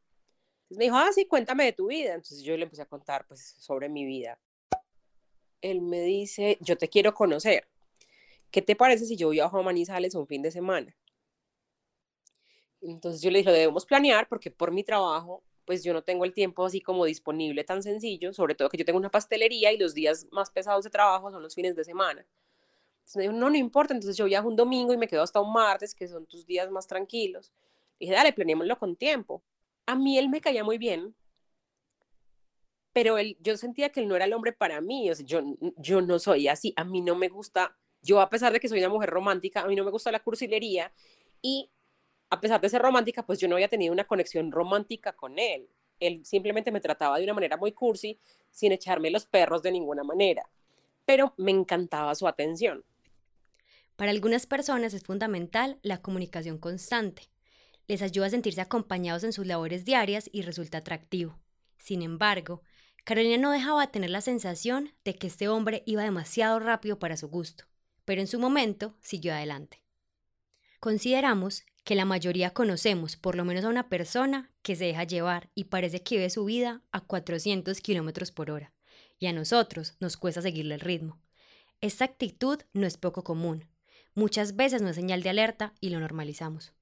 Entonces 0.66 0.78
me 0.78 0.85
dijo, 0.85 0.97
ah, 0.97 1.11
sí, 1.12 1.26
cuéntame 1.26 1.64
de 1.64 1.73
tu 1.73 1.88
vida. 1.88 2.14
Entonces 2.14 2.45
yo 2.45 2.57
le 2.57 2.62
empecé 2.62 2.83
a 2.83 2.87
contar 2.87 3.26
pues, 3.26 3.57
sobre 3.59 3.88
mi 3.88 4.04
vida. 4.04 4.38
Él 5.62 5.81
me 5.81 6.02
dice, 6.02 6.59
yo 6.61 6.76
te 6.76 6.88
quiero 6.88 7.14
conocer. 7.14 7.66
¿Qué 8.50 8.61
te 8.61 8.76
parece 8.76 9.07
si 9.07 9.16
yo 9.16 9.31
viajo 9.31 9.59
a 9.59 9.62
Manizales 9.62 10.14
un 10.14 10.26
fin 10.26 10.42
de 10.42 10.50
semana? 10.50 10.95
Entonces 12.83 13.23
yo 13.23 13.31
le 13.31 13.38
dije, 13.38 13.50
lo 13.50 13.57
debemos 13.57 13.87
planear 13.87 14.28
porque 14.28 14.50
por 14.50 14.73
mi 14.73 14.85
trabajo 14.85 15.42
pues 15.64 15.85
yo 15.85 15.92
no 15.92 16.02
tengo 16.02 16.25
el 16.25 16.35
tiempo 16.35 16.64
así 16.64 16.81
como 16.81 17.04
disponible 17.04 17.64
tan 17.64 17.83
sencillo, 17.83 18.33
sobre 18.33 18.54
todo 18.54 18.69
que 18.69 18.76
yo 18.76 18.85
tengo 18.85 18.99
una 18.99 19.11
pastelería 19.11 19.73
y 19.73 19.78
los 19.78 19.95
días 19.95 20.26
más 20.33 20.50
pesados 20.50 20.85
de 20.85 20.90
trabajo 20.90 21.31
son 21.31 21.42
los 21.42 21.54
fines 21.54 21.76
de 21.76 21.85
semana. 21.85 22.26
Entonces 22.97 23.16
me 23.16 23.23
dijo, 23.23 23.35
no, 23.35 23.50
no 23.50 23.57
importa, 23.57 23.95
entonces 23.95 24.16
yo 24.16 24.25
viajo 24.25 24.49
un 24.49 24.57
domingo 24.57 24.92
y 24.92 24.97
me 24.97 25.09
quedo 25.09 25.23
hasta 25.23 25.40
un 25.40 25.52
martes, 25.52 25.95
que 25.95 26.09
son 26.09 26.26
tus 26.26 26.47
días 26.47 26.71
más 26.71 26.87
tranquilos. 26.87 27.52
Y 27.99 28.07
dije, 28.07 28.14
dale, 28.14 28.33
planeémoslo 28.33 28.78
con 28.78 28.97
tiempo. 28.97 29.42
A 29.87 29.97
mí 29.97 30.19
él 30.19 30.28
me 30.28 30.40
caía 30.40 30.64
muy 30.64 30.78
bien, 30.78 31.14
pero 32.92 33.18
él, 33.18 33.37
yo 33.40 33.56
sentía 33.56 33.90
que 33.90 34.00
él 34.00 34.08
no 34.08 34.16
era 34.16 34.25
el 34.26 34.32
hombre 34.32 34.52
para 34.52 34.80
mí, 34.80 35.11
o 35.11 35.14
sea, 35.14 35.25
yo, 35.25 35.42
yo 35.76 36.00
no 36.00 36.18
soy 36.18 36.49
así, 36.49 36.72
a 36.76 36.84
mí 36.84 37.00
no 37.00 37.16
me 37.16 37.28
gusta, 37.28 37.76
yo 38.02 38.20
a 38.20 38.28
pesar 38.28 38.52
de 38.52 38.61
que 38.61 38.68
soy 38.68 38.78
una 38.80 38.88
mujer 38.88 39.11
romántica, 39.11 39.62
a 39.62 39.66
mí 39.66 39.76
no 39.76 39.84
me 39.84 39.90
gusta 39.90 40.12
la 40.12 40.20
cursilería 40.20 40.92
y 41.40 41.70
a 42.30 42.40
pesar 42.40 42.61
de 42.61 42.68
ser 42.68 42.80
romántica, 42.80 43.26
pues 43.26 43.38
yo 43.38 43.49
no 43.49 43.56
había 43.56 43.68
tenido 43.68 43.92
una 43.92 44.04
conexión 44.04 44.50
romántica 44.52 45.12
con 45.12 45.38
él. 45.38 45.68
Él 46.00 46.25
simplemente 46.25 46.72
me 46.72 46.80
trataba 46.80 47.18
de 47.18 47.25
una 47.25 47.34
manera 47.34 47.58
muy 47.58 47.72
cursi, 47.72 48.18
sin 48.50 48.72
echarme 48.72 49.11
los 49.11 49.26
perros 49.26 49.62
de 49.62 49.70
ninguna 49.70 50.02
manera. 50.02 50.49
Pero 51.04 51.34
me 51.37 51.50
encantaba 51.50 52.14
su 52.14 52.26
atención. 52.26 52.84
Para 53.96 54.11
algunas 54.11 54.46
personas 54.46 54.94
es 54.94 55.02
fundamental 55.02 55.78
la 55.82 56.00
comunicación 56.00 56.56
constante. 56.56 57.28
Les 57.87 58.00
ayuda 58.00 58.26
a 58.26 58.30
sentirse 58.30 58.62
acompañados 58.62 59.25
en 59.25 59.34
sus 59.34 59.46
labores 59.46 59.84
diarias 59.84 60.30
y 60.32 60.40
resulta 60.40 60.78
atractivo. 60.78 61.38
Sin 61.76 62.00
embargo, 62.00 62.62
Carolina 63.04 63.37
no 63.37 63.50
dejaba 63.50 63.80
de 63.80 63.92
tener 63.92 64.11
la 64.11 64.21
sensación 64.21 64.92
de 65.04 65.14
que 65.14 65.26
este 65.26 65.49
hombre 65.49 65.82
iba 65.87 66.04
demasiado 66.04 66.61
rápido 66.61 66.99
para 66.99 67.16
su 67.16 67.28
gusto, 67.28 67.64
pero 68.04 68.21
en 68.21 68.28
su 68.28 68.38
momento 68.38 68.97
siguió 69.00 69.32
adelante. 69.32 69.82
Consideramos 70.78 71.64
que 71.85 71.97
la 71.97 72.04
mayoría 72.04 72.50
conocemos 72.50 73.16
por 73.16 73.35
lo 73.35 73.44
menos 73.44 73.64
a 73.64 73.68
una 73.68 73.88
persona 73.88 74.52
que 74.62 74.76
se 74.76 74.85
deja 74.85 75.02
llevar 75.02 75.50
y 75.54 75.64
parece 75.64 76.02
que 76.02 76.16
vive 76.16 76.30
su 76.30 76.44
vida 76.44 76.82
a 76.92 77.00
400 77.00 77.80
kilómetros 77.80 78.30
por 78.30 78.50
hora, 78.50 78.73
y 79.18 79.26
a 79.26 79.32
nosotros 79.32 79.97
nos 79.99 80.16
cuesta 80.16 80.40
seguirle 80.40 80.75
el 80.75 80.80
ritmo. 80.80 81.21
Esta 81.80 82.04
actitud 82.04 82.61
no 82.73 82.87
es 82.87 82.97
poco 82.97 83.25
común. 83.25 83.68
Muchas 84.14 84.54
veces 84.54 84.80
no 84.80 84.90
es 84.90 84.97
señal 84.97 85.25
de 85.25 85.30
alerta 85.30 85.75
y 85.80 85.90
lo 85.90 85.99
normalizamos. 85.99 86.73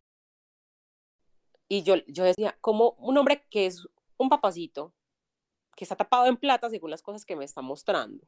Y 1.67 1.83
yo, 1.83 1.97
yo 2.07 2.25
decía, 2.25 2.59
como 2.61 2.91
un 2.99 3.17
hombre 3.17 3.47
que 3.49 3.65
es 3.65 3.89
un 4.19 4.29
papacito, 4.29 4.93
que 5.77 5.85
está 5.85 5.97
tapado 5.97 6.27
en 6.27 6.37
plata 6.37 6.71
según 6.71 6.91
las 6.91 7.03
cosas 7.03 7.25
que 7.25 7.37
me 7.37 7.45
está 7.45 7.63
mostrando, 7.63 8.27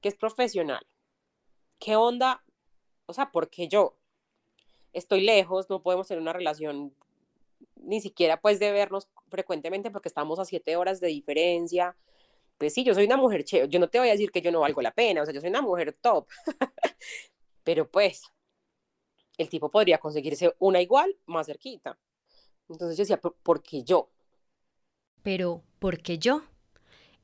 que 0.00 0.08
es 0.08 0.14
profesional, 0.14 0.86
¿qué 1.78 1.96
onda? 1.96 2.44
O 3.06 3.12
sea, 3.12 3.30
¿por 3.30 3.48
qué 3.50 3.68
yo? 3.68 3.96
estoy 4.96 5.20
lejos, 5.20 5.68
no 5.68 5.82
podemos 5.82 6.08
tener 6.08 6.22
una 6.22 6.32
relación 6.32 6.94
ni 7.76 8.00
siquiera 8.00 8.40
pues 8.40 8.58
de 8.58 8.72
vernos 8.72 9.08
frecuentemente 9.28 9.90
porque 9.90 10.08
estamos 10.08 10.38
a 10.38 10.44
siete 10.44 10.76
horas 10.76 11.00
de 11.00 11.08
diferencia. 11.08 11.96
Pues 12.56 12.72
sí, 12.72 12.82
yo 12.82 12.94
soy 12.94 13.04
una 13.04 13.18
mujer 13.18 13.44
chévere, 13.44 13.68
yo 13.68 13.78
no 13.78 13.90
te 13.90 13.98
voy 13.98 14.08
a 14.08 14.12
decir 14.12 14.30
que 14.30 14.40
yo 14.40 14.50
no 14.50 14.60
valgo 14.60 14.80
la 14.80 14.94
pena, 14.94 15.22
o 15.22 15.24
sea, 15.26 15.34
yo 15.34 15.40
soy 15.40 15.50
una 15.50 15.60
mujer 15.60 15.92
top, 16.00 16.26
pero 17.62 17.90
pues 17.90 18.22
el 19.36 19.50
tipo 19.50 19.70
podría 19.70 19.98
conseguirse 19.98 20.54
una 20.58 20.80
igual 20.80 21.14
más 21.26 21.46
cerquita. 21.46 21.98
Entonces 22.68 22.96
yo 22.96 23.02
decía, 23.02 23.20
¿por 23.20 23.62
qué 23.62 23.84
yo? 23.84 24.10
Pero, 25.22 25.62
¿por 25.78 26.00
qué 26.00 26.18
yo? 26.18 26.42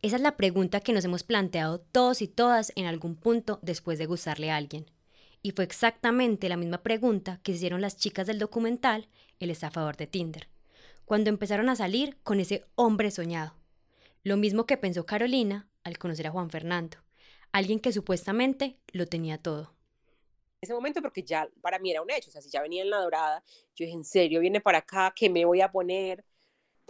Esa 0.03 0.17
es 0.17 0.23
la 0.23 0.37
pregunta 0.37 0.81
que 0.81 0.93
nos 0.93 1.05
hemos 1.05 1.23
planteado 1.23 1.79
todos 1.79 2.23
y 2.23 2.27
todas 2.27 2.73
en 2.75 2.87
algún 2.87 3.15
punto 3.15 3.61
después 3.63 4.01
de 4.01 4.07
gustarle 4.07 4.51
a 4.51 4.57
alguien. 4.57 4.91
Y 5.43 5.53
fue 5.53 5.65
exactamente 5.65 6.49
la 6.49 6.57
misma 6.57 6.83
pregunta 6.83 7.39
que 7.45 7.53
hicieron 7.53 7.81
las 7.81 7.97
chicas 7.97 8.27
del 8.27 8.41
documental 8.41 9.09
El 9.39 9.51
estafador 9.51 9.97
de 9.97 10.09
Tinder, 10.09 10.49
cuando 11.05 11.31
empezaron 11.31 11.69
a 11.69 11.77
salir 11.77 12.19
con 12.25 12.41
ese 12.41 12.65
hombre 12.75 13.13
soñado. 13.13 13.55
Lo 14.25 14.37
mismo 14.37 14.67
que 14.67 14.77
pensó 14.77 15.07
Carolina 15.07 15.69
al 15.85 15.99
conocer 15.99 16.27
a 16.27 16.33
Juan 16.33 16.51
Fernando, 16.51 16.99
alguien 17.53 17.79
que 17.79 17.93
supuestamente 17.93 18.81
lo 18.89 19.07
tenía 19.07 19.39
todo. 19.39 19.73
Ese 20.61 20.75
momento, 20.75 21.01
porque 21.01 21.23
ya 21.23 21.49
para 21.61 21.79
mí 21.79 21.93
era 21.93 22.03
un 22.03 22.11
hecho, 22.11 22.29
o 22.29 22.33
sea, 22.33 22.43
si 22.43 22.51
ya 22.51 22.61
venía 22.61 22.83
en 22.83 22.91
la 22.91 22.99
dorada, 22.99 23.45
yo 23.77 23.85
dije, 23.85 23.97
en 23.97 24.05
serio, 24.05 24.41
viene 24.41 24.61
para 24.61 24.79
acá, 24.79 25.13
¿qué 25.15 25.31
me 25.31 25.45
voy 25.45 25.61
a 25.61 25.71
poner? 25.71 26.25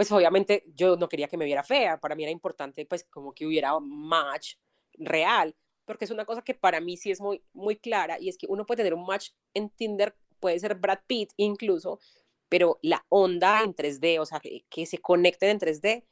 Pues 0.03 0.11
obviamente 0.11 0.65
yo 0.75 0.97
no 0.97 1.09
quería 1.09 1.29
que 1.29 1.37
me 1.37 1.45
viera 1.45 1.63
fea, 1.63 2.01
para 2.01 2.17
mí 2.17 2.25
era 2.25 2.33
importante 2.33 2.85
pues 2.87 3.05
como 3.05 3.33
que 3.33 3.47
hubiera 3.47 3.79
match 3.79 4.57
real, 4.95 5.55
porque 5.85 6.07
es 6.07 6.11
una 6.11 6.25
cosa 6.25 6.43
que 6.43 6.55
para 6.55 6.81
mí 6.81 6.97
sí 6.97 7.13
es 7.13 7.21
muy, 7.21 7.45
muy 7.53 7.77
clara 7.77 8.19
y 8.19 8.29
es 8.29 8.37
que 8.37 8.49
uno 8.49 8.67
puede 8.67 8.79
tener 8.79 8.95
un 8.95 9.07
match 9.07 9.29
en 9.55 9.71
Tinder, 9.71 10.17
puede 10.41 10.59
ser 10.59 10.75
Brad 10.75 10.99
Pitt 11.07 11.31
incluso, 11.37 12.01
pero 12.49 12.81
la 12.83 13.07
onda 13.11 13.63
en 13.63 13.77
3D, 13.77 14.19
o 14.19 14.27
sea, 14.27 14.41
que, 14.41 14.87
se 14.87 14.99
conecten 14.99 15.51
en 15.51 15.61
3D, 15.61 16.05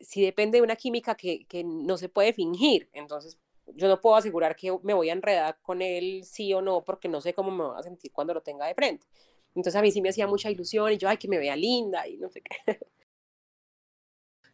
sí 0.00 0.22
depende 0.22 0.56
de 0.56 0.62
una 0.62 0.76
química 0.76 1.14
que, 1.14 1.44
que 1.44 1.62
no 1.62 1.98
se 1.98 2.08
puede 2.08 2.32
fingir. 2.32 2.88
Entonces, 2.94 3.38
yo 3.66 3.86
no 3.88 4.00
puedo 4.00 4.16
asegurar 4.16 4.56
que 4.56 4.74
me 4.82 4.94
voy 4.94 5.10
a 5.10 5.12
enredar 5.12 5.58
con 5.60 5.82
él 5.82 6.24
sí 6.24 6.54
o 6.54 6.62
no, 6.62 6.86
porque 6.86 7.10
no 7.10 7.20
sé 7.20 7.34
cómo 7.34 7.50
me 7.50 7.64
voy 7.64 7.78
a 7.78 7.82
sentir 7.82 8.12
cuando 8.12 8.32
lo 8.32 8.40
tenga 8.40 8.66
de 8.66 8.74
frente. 8.74 9.06
Entonces 9.54 9.76
a 9.76 9.82
mí 9.82 9.92
sí 9.92 10.00
me 10.00 10.08
hacía 10.08 10.26
mucha 10.26 10.50
ilusión 10.50 10.90
y 10.90 10.96
yo, 10.96 11.06
ay, 11.06 11.18
que 11.18 11.28
me 11.28 11.36
vea 11.36 11.54
linda 11.54 12.08
y 12.08 12.16
no 12.16 12.30
sé 12.30 12.40
qué. 12.40 12.56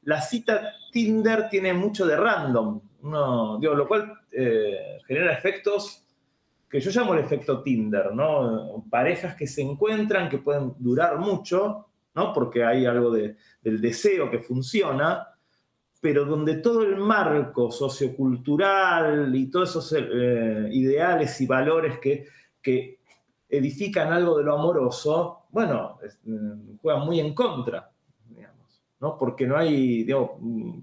La 0.07 0.21
cita 0.21 0.73
Tinder 0.93 1.49
tiene 1.49 1.75
mucho 1.75 2.07
de 2.07 2.17
random, 2.17 2.81
lo 3.03 3.89
cual 3.89 4.13
eh, 4.31 4.99
genera 5.07 5.33
efectos 5.33 6.05
que 6.71 6.81
yo 6.81 6.91
llamo 6.93 7.15
el 7.15 7.21
efecto 7.21 7.61
Tinder, 7.63 8.15
¿no? 8.15 8.85
Parejas 8.89 9.35
que 9.35 9.49
se 9.49 9.63
encuentran, 9.63 10.29
que 10.29 10.39
pueden 10.39 10.75
durar 10.79 11.19
mucho, 11.19 11.87
¿no? 12.15 12.33
Porque 12.33 12.65
hay 12.65 12.87
algo 12.87 13.11
del 13.11 13.81
deseo 13.81 14.31
que 14.31 14.39
funciona, 14.39 15.27
pero 16.01 16.25
donde 16.25 16.59
todo 16.59 16.85
el 16.85 16.97
marco 16.99 17.73
sociocultural 17.73 19.35
y 19.35 19.51
todos 19.51 19.71
esos 19.71 19.93
eh, 19.99 20.69
ideales 20.71 21.41
y 21.41 21.47
valores 21.47 21.99
que, 21.99 22.29
edifican 23.49 24.13
algo 24.13 24.39
de 24.39 24.45
lo 24.45 24.55
amoroso, 24.55 25.47
bueno, 25.51 25.99
mm, 26.25 26.79
juegan 26.83 27.07
muy 27.07 27.21
en 27.21 27.33
contra. 27.33 27.91
¿No? 29.01 29.19
Porque 29.19 29.47
no 29.47 29.57
hay, 29.57 30.05
digamos, 30.05 30.33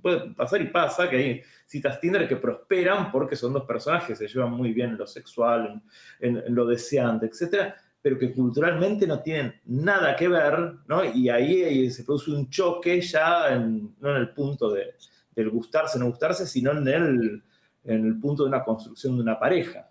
puede 0.01 0.31
pasar 0.31 0.61
y 0.61 0.67
pasa 0.67 1.09
que 1.09 1.15
hay 1.15 1.41
citas 1.65 1.99
Tinder 1.99 2.27
que 2.27 2.35
prosperan 2.35 3.11
porque 3.11 3.35
son 3.35 3.53
dos 3.53 3.65
personas 3.65 4.03
que 4.05 4.15
se 4.15 4.27
llevan 4.27 4.51
muy 4.51 4.73
bien 4.73 4.91
en 4.91 4.97
lo 4.97 5.07
sexual, 5.07 5.81
en, 6.19 6.43
lo 6.53 6.65
deseante, 6.65 7.25
etc. 7.25 7.73
pero 8.01 8.17
que 8.19 8.33
culturalmente 8.33 9.07
no 9.07 9.21
tienen 9.21 9.55
nada 9.65 10.15
que 10.15 10.27
ver, 10.27 10.75
¿no? 10.87 11.03
Y 11.03 11.29
ahí, 11.29 11.89
se 11.89 12.03
produce 12.03 12.31
un 12.31 12.49
choque 12.49 13.01
ya, 13.01 13.55
no 13.57 14.09
en 14.09 14.17
el 14.17 14.29
punto 14.29 14.71
de, 14.71 14.93
del 15.35 15.49
gustarse, 15.49 15.97
no 15.97 16.07
gustarse, 16.07 16.45
sino 16.45 16.71
en 16.71 16.87
el, 16.87 17.43
en 17.83 18.05
el 18.05 18.19
punto 18.19 18.43
de 18.43 18.49
una 18.49 18.63
construcción 18.63 19.15
de 19.15 19.23
una 19.23 19.39
pareja. 19.39 19.89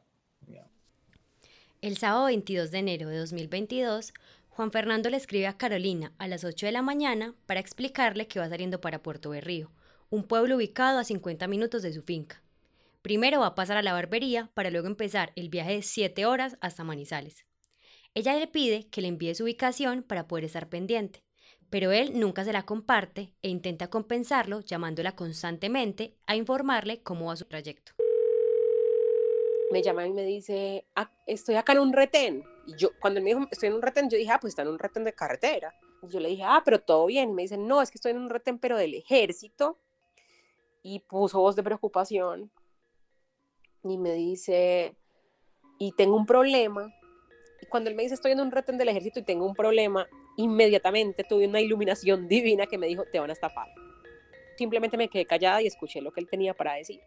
El 1.82 1.96
sábado 1.96 2.26
22 2.26 2.70
de 2.70 2.78
enero 2.78 3.08
de 3.08 3.18
2022, 3.18 4.14
Juan 4.54 4.70
Fernando 4.70 5.08
le 5.08 5.16
escribe 5.16 5.46
a 5.46 5.56
Carolina 5.56 6.12
a 6.18 6.28
las 6.28 6.44
8 6.44 6.66
de 6.66 6.72
la 6.72 6.82
mañana 6.82 7.34
para 7.46 7.58
explicarle 7.58 8.28
que 8.28 8.38
va 8.38 8.50
saliendo 8.50 8.82
para 8.82 9.02
Puerto 9.02 9.30
Berrío, 9.30 9.70
un 10.10 10.24
pueblo 10.24 10.56
ubicado 10.56 10.98
a 10.98 11.04
50 11.04 11.48
minutos 11.48 11.80
de 11.82 11.90
su 11.94 12.02
finca. 12.02 12.42
Primero 13.00 13.40
va 13.40 13.46
a 13.46 13.54
pasar 13.54 13.78
a 13.78 13.82
la 13.82 13.94
barbería 13.94 14.50
para 14.52 14.68
luego 14.68 14.88
empezar 14.88 15.32
el 15.36 15.48
viaje 15.48 15.76
de 15.76 15.82
7 15.82 16.26
horas 16.26 16.58
hasta 16.60 16.84
Manizales. 16.84 17.46
Ella 18.12 18.34
le 18.34 18.46
pide 18.46 18.90
que 18.90 19.00
le 19.00 19.08
envíe 19.08 19.34
su 19.34 19.44
ubicación 19.44 20.02
para 20.02 20.28
poder 20.28 20.44
estar 20.44 20.68
pendiente, 20.68 21.24
pero 21.70 21.90
él 21.90 22.20
nunca 22.20 22.44
se 22.44 22.52
la 22.52 22.66
comparte 22.66 23.32
e 23.40 23.48
intenta 23.48 23.88
compensarlo 23.88 24.60
llamándola 24.60 25.16
constantemente 25.16 26.18
a 26.26 26.36
informarle 26.36 27.02
cómo 27.02 27.28
va 27.28 27.36
su 27.36 27.46
trayecto. 27.46 27.92
Me 29.70 29.82
llama 29.82 30.06
y 30.06 30.12
me 30.12 30.26
dice, 30.26 30.84
ah, 30.94 31.10
estoy 31.26 31.54
acá 31.54 31.72
en 31.72 31.78
un 31.78 31.94
retén. 31.94 32.51
Y 32.66 32.76
yo, 32.76 32.90
cuando 33.00 33.18
él 33.18 33.24
me 33.24 33.30
dijo, 33.34 33.48
estoy 33.50 33.68
en 33.68 33.74
un 33.74 33.82
retén, 33.82 34.08
yo 34.08 34.16
dije, 34.16 34.30
ah, 34.30 34.38
pues 34.40 34.52
está 34.52 34.62
en 34.62 34.68
un 34.68 34.78
retén 34.78 35.04
de 35.04 35.12
carretera. 35.12 35.74
Y 36.02 36.08
yo 36.08 36.20
le 36.20 36.28
dije, 36.28 36.42
ah, 36.44 36.62
pero 36.64 36.80
todo 36.80 37.06
bien. 37.06 37.30
Y 37.30 37.32
me 37.32 37.42
dice, 37.42 37.56
no, 37.56 37.82
es 37.82 37.90
que 37.90 37.98
estoy 37.98 38.12
en 38.12 38.18
un 38.18 38.30
retén, 38.30 38.58
pero 38.58 38.76
del 38.76 38.94
ejército. 38.94 39.78
Y 40.82 41.00
puso 41.00 41.40
voz 41.40 41.54
de 41.56 41.62
preocupación 41.62 42.50
y 43.84 43.98
me 43.98 44.12
dice, 44.14 44.94
y 45.78 45.92
tengo 45.92 46.16
un 46.16 46.26
problema. 46.26 46.92
Y 47.60 47.66
cuando 47.66 47.90
él 47.90 47.96
me 47.96 48.02
dice, 48.02 48.14
estoy 48.14 48.32
en 48.32 48.40
un 48.40 48.50
retén 48.50 48.78
del 48.78 48.88
ejército 48.88 49.20
y 49.20 49.22
tengo 49.22 49.46
un 49.46 49.54
problema, 49.54 50.06
inmediatamente 50.36 51.24
tuve 51.24 51.46
una 51.46 51.60
iluminación 51.60 52.28
divina 52.28 52.66
que 52.66 52.78
me 52.78 52.86
dijo, 52.86 53.04
te 53.10 53.18
van 53.18 53.30
a 53.30 53.32
estafar. 53.32 53.68
Simplemente 54.56 54.96
me 54.96 55.08
quedé 55.08 55.26
callada 55.26 55.62
y 55.62 55.66
escuché 55.66 56.00
lo 56.00 56.12
que 56.12 56.20
él 56.20 56.28
tenía 56.28 56.54
para 56.54 56.74
decir. 56.74 57.00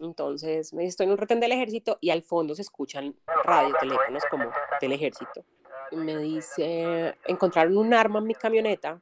Entonces 0.00 0.72
me 0.72 0.82
dice, 0.82 0.90
estoy 0.90 1.06
en 1.06 1.12
un 1.12 1.18
retén 1.18 1.40
del 1.40 1.52
ejército 1.52 1.98
y 2.00 2.10
al 2.10 2.22
fondo 2.22 2.54
se 2.54 2.62
escuchan 2.62 3.14
radio, 3.44 3.74
teléfonos 3.80 4.22
como 4.30 4.50
del 4.80 4.92
ejército. 4.92 5.44
Me 5.92 6.16
dice, 6.18 7.14
encontraron 7.26 7.76
un 7.76 7.94
arma 7.94 8.18
en 8.18 8.26
mi 8.26 8.34
camioneta 8.34 9.00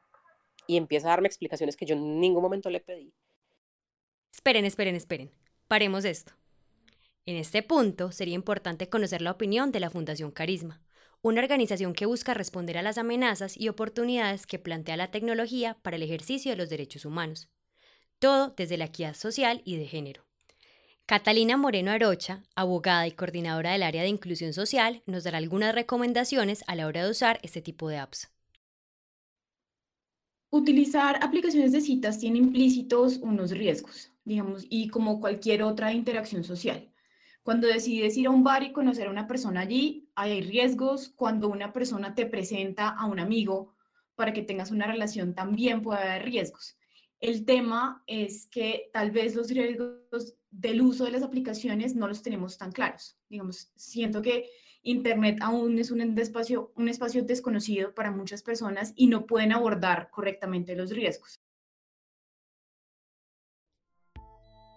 y 0.67 0.77
empieza 0.77 1.07
a 1.07 1.11
darme 1.11 1.27
explicaciones 1.27 1.75
que 1.75 1.85
yo 1.85 1.95
en 1.95 2.19
ningún 2.19 2.41
momento 2.41 2.69
le 2.69 2.79
pedí. 2.79 3.13
Esperen, 4.31 4.65
esperen, 4.65 4.95
esperen. 4.95 5.31
Paremos 5.67 6.05
esto. 6.05 6.33
En 7.25 7.37
este 7.37 7.63
punto, 7.63 8.11
sería 8.11 8.35
importante 8.35 8.89
conocer 8.89 9.21
la 9.21 9.31
opinión 9.31 9.71
de 9.71 9.79
la 9.79 9.89
Fundación 9.89 10.29
Carisma, 10.31 10.81
una 11.23 11.41
organización 11.41 11.93
que 11.93 12.05
busca 12.05 12.35
responder 12.35 12.77
a 12.77 12.83
las 12.83 12.99
amenazas 12.99 13.57
y 13.57 13.67
oportunidades 13.67 14.45
que 14.45 14.59
plantea 14.59 14.95
la 14.95 15.09
tecnología 15.09 15.75
para 15.81 15.95
el 15.95 16.03
ejercicio 16.03 16.51
de 16.51 16.57
los 16.57 16.69
derechos 16.69 17.03
humanos. 17.03 17.49
Todo 18.19 18.53
desde 18.55 18.77
la 18.77 18.85
equidad 18.85 19.15
social 19.15 19.63
y 19.65 19.77
de 19.77 19.87
género. 19.87 20.25
Catalina 21.07 21.55
Moreno 21.55 21.91
Arocha, 21.91 22.41
abogada 22.55 23.05
y 23.05 23.11
coordinadora 23.11 23.73
del 23.73 23.83
área 23.83 24.01
de 24.01 24.09
inclusión 24.09 24.53
social, 24.53 25.03
nos 25.05 25.23
dará 25.23 25.37
algunas 25.37 25.75
recomendaciones 25.75 26.63
a 26.65 26.73
la 26.73 26.87
hora 26.87 27.03
de 27.03 27.11
usar 27.11 27.39
este 27.43 27.61
tipo 27.61 27.89
de 27.89 27.99
apps. 27.99 28.31
Utilizar 30.49 31.19
aplicaciones 31.21 31.73
de 31.73 31.81
citas 31.81 32.17
tiene 32.17 32.39
implícitos 32.39 33.17
unos 33.17 33.51
riesgos, 33.51 34.13
digamos, 34.23 34.65
y 34.67 34.87
como 34.87 35.19
cualquier 35.19 35.61
otra 35.61 35.93
interacción 35.93 36.43
social. 36.43 36.91
Cuando 37.43 37.67
decides 37.67 38.17
ir 38.17 38.25
a 38.25 38.31
un 38.31 38.43
bar 38.43 38.63
y 38.63 38.71
conocer 38.71 39.05
a 39.05 39.11
una 39.11 39.27
persona 39.27 39.59
allí, 39.59 40.09
hay 40.15 40.41
riesgos. 40.41 41.09
Cuando 41.09 41.49
una 41.49 41.71
persona 41.71 42.15
te 42.15 42.25
presenta 42.25 42.89
a 42.89 43.05
un 43.05 43.19
amigo 43.19 43.75
para 44.15 44.33
que 44.33 44.41
tengas 44.41 44.71
una 44.71 44.87
relación, 44.87 45.35
también 45.35 45.83
puede 45.83 45.99
haber 45.99 46.23
riesgos. 46.23 46.79
El 47.19 47.45
tema 47.45 48.03
es 48.07 48.47
que 48.47 48.89
tal 48.91 49.11
vez 49.11 49.35
los 49.35 49.49
riesgos 49.49 50.35
del 50.59 50.81
uso 50.81 51.05
de 51.05 51.11
las 51.11 51.23
aplicaciones 51.23 51.95
no 51.95 52.07
los 52.07 52.21
tenemos 52.21 52.57
tan 52.57 52.71
claros. 52.71 53.17
Digamos, 53.29 53.71
siento 53.75 54.21
que 54.21 54.49
Internet 54.81 55.39
aún 55.41 55.79
es 55.79 55.91
un 55.91 56.01
espacio, 56.19 56.71
un 56.75 56.89
espacio 56.89 57.23
desconocido 57.23 57.93
para 57.93 58.11
muchas 58.11 58.43
personas 58.43 58.93
y 58.95 59.07
no 59.07 59.25
pueden 59.25 59.51
abordar 59.51 60.09
correctamente 60.11 60.75
los 60.75 60.91
riesgos. 60.91 61.35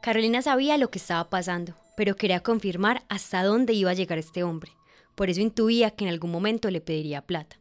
Carolina 0.03 0.41
sabía 0.41 0.79
lo 0.79 0.91
que 0.91 0.99
estaba 0.99 1.29
pasando 1.29 1.75
pero 1.99 2.15
quería 2.15 2.45
confirmar 2.45 3.03
hasta 3.09 3.43
dónde 3.43 3.73
iba 3.73 3.91
a 3.91 3.95
llegar 3.95 4.19
este 4.19 4.45
hombre. 4.45 4.71
Por 5.17 5.31
eso 5.31 5.41
intuía 5.41 5.91
que 5.91 6.05
en 6.05 6.11
algún 6.11 6.31
momento 6.31 6.71
le 6.71 6.81
pediría 6.81 7.27
plata. 7.27 7.59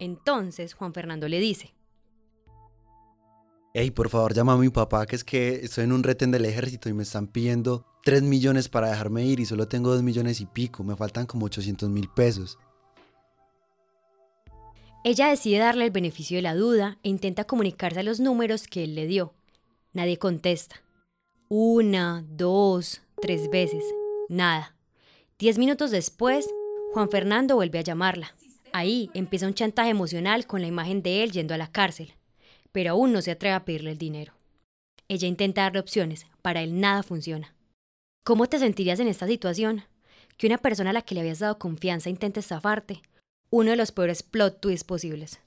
Entonces 0.00 0.74
Juan 0.74 0.92
Fernando 0.92 1.28
le 1.28 1.38
dice, 1.38 1.75
Hey, 3.78 3.90
por 3.90 4.08
favor, 4.08 4.32
llama 4.32 4.54
a 4.54 4.56
mi 4.56 4.70
papá, 4.70 5.04
que 5.04 5.16
es 5.16 5.22
que 5.22 5.56
estoy 5.56 5.84
en 5.84 5.92
un 5.92 6.02
retén 6.02 6.30
del 6.30 6.46
ejército 6.46 6.88
y 6.88 6.94
me 6.94 7.02
están 7.02 7.26
pidiendo 7.26 7.84
3 8.04 8.22
millones 8.22 8.70
para 8.70 8.88
dejarme 8.88 9.26
ir 9.26 9.38
y 9.38 9.44
solo 9.44 9.68
tengo 9.68 9.90
2 9.90 10.02
millones 10.02 10.40
y 10.40 10.46
pico, 10.46 10.82
me 10.82 10.96
faltan 10.96 11.26
como 11.26 11.44
800 11.44 11.90
mil 11.90 12.08
pesos. 12.08 12.58
Ella 15.04 15.28
decide 15.28 15.58
darle 15.58 15.84
el 15.84 15.90
beneficio 15.90 16.38
de 16.38 16.42
la 16.42 16.54
duda 16.54 16.96
e 17.02 17.10
intenta 17.10 17.44
comunicarse 17.44 18.00
a 18.00 18.02
los 18.02 18.18
números 18.18 18.66
que 18.66 18.82
él 18.82 18.94
le 18.94 19.06
dio. 19.06 19.34
Nadie 19.92 20.16
contesta. 20.16 20.82
Una, 21.50 22.24
dos, 22.30 23.02
tres 23.20 23.50
veces. 23.50 23.84
Nada. 24.30 24.74
Diez 25.38 25.58
minutos 25.58 25.90
después, 25.90 26.48
Juan 26.94 27.10
Fernando 27.10 27.56
vuelve 27.56 27.80
a 27.80 27.82
llamarla. 27.82 28.34
Ahí 28.72 29.10
empieza 29.12 29.46
un 29.46 29.52
chantaje 29.52 29.90
emocional 29.90 30.46
con 30.46 30.62
la 30.62 30.66
imagen 30.66 31.02
de 31.02 31.22
él 31.22 31.30
yendo 31.30 31.52
a 31.52 31.58
la 31.58 31.70
cárcel, 31.70 32.14
pero 32.76 32.90
aún 32.90 33.10
no 33.10 33.22
se 33.22 33.30
atreve 33.30 33.54
a 33.54 33.64
pedirle 33.64 33.92
el 33.92 33.96
dinero. 33.96 34.34
Ella 35.08 35.26
intenta 35.26 35.62
darle 35.62 35.80
opciones, 35.80 36.26
para 36.42 36.60
él 36.60 36.78
nada 36.78 37.02
funciona. 37.02 37.54
¿Cómo 38.22 38.48
te 38.48 38.58
sentirías 38.58 39.00
en 39.00 39.08
esta 39.08 39.26
situación? 39.26 39.84
Que 40.36 40.46
una 40.46 40.58
persona 40.58 40.90
a 40.90 40.92
la 40.92 41.00
que 41.00 41.14
le 41.14 41.22
habías 41.22 41.38
dado 41.38 41.58
confianza 41.58 42.10
intente 42.10 42.40
estafarte. 42.40 43.00
Uno 43.48 43.70
de 43.70 43.78
los 43.78 43.92
peores 43.92 44.22
plot 44.22 44.60
twists 44.60 44.84
posibles. 44.84 45.40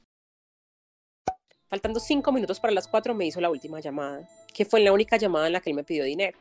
Faltando 1.68 2.00
cinco 2.00 2.32
minutos 2.32 2.60
para 2.60 2.74
las 2.74 2.88
cuatro 2.88 3.14
me 3.14 3.28
hizo 3.28 3.40
la 3.40 3.52
última 3.52 3.80
llamada, 3.80 4.28
que 4.52 4.66
fue 4.66 4.80
la 4.80 4.92
única 4.92 5.18
llamada 5.18 5.46
en 5.46 5.54
la 5.54 5.62
que 5.62 5.70
él 5.70 5.76
me 5.76 5.84
pidió 5.84 6.06
dinero. 6.06 6.40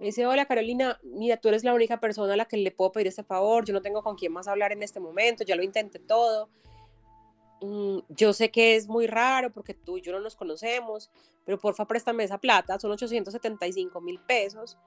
Me 0.00 0.06
dice, 0.06 0.26
hola 0.26 0.44
Carolina, 0.46 0.98
mira, 1.04 1.36
tú 1.36 1.50
eres 1.50 1.62
la 1.62 1.72
única 1.72 2.00
persona 2.00 2.32
a 2.32 2.36
la 2.36 2.46
que 2.46 2.56
le 2.56 2.72
puedo 2.72 2.90
pedir 2.90 3.06
este 3.06 3.22
favor, 3.22 3.64
yo 3.64 3.72
no 3.72 3.80
tengo 3.80 4.02
con 4.02 4.16
quién 4.16 4.32
más 4.32 4.48
hablar 4.48 4.72
en 4.72 4.82
este 4.82 4.98
momento, 4.98 5.44
ya 5.44 5.54
lo 5.54 5.62
intenté 5.62 6.00
todo. 6.00 6.50
Mm, 7.60 7.98
yo 8.08 8.32
sé 8.32 8.50
que 8.50 8.76
es 8.76 8.88
muy 8.88 9.06
raro 9.06 9.52
porque 9.52 9.74
tú 9.74 9.98
y 9.98 10.02
yo 10.02 10.12
no 10.12 10.20
nos 10.20 10.36
conocemos, 10.36 11.10
pero 11.44 11.58
porfa 11.58 11.86
préstame 11.86 12.24
esa 12.24 12.38
plata, 12.38 12.78
son 12.78 12.90
875 12.92 14.00
mil 14.00 14.20
pesos. 14.20 14.78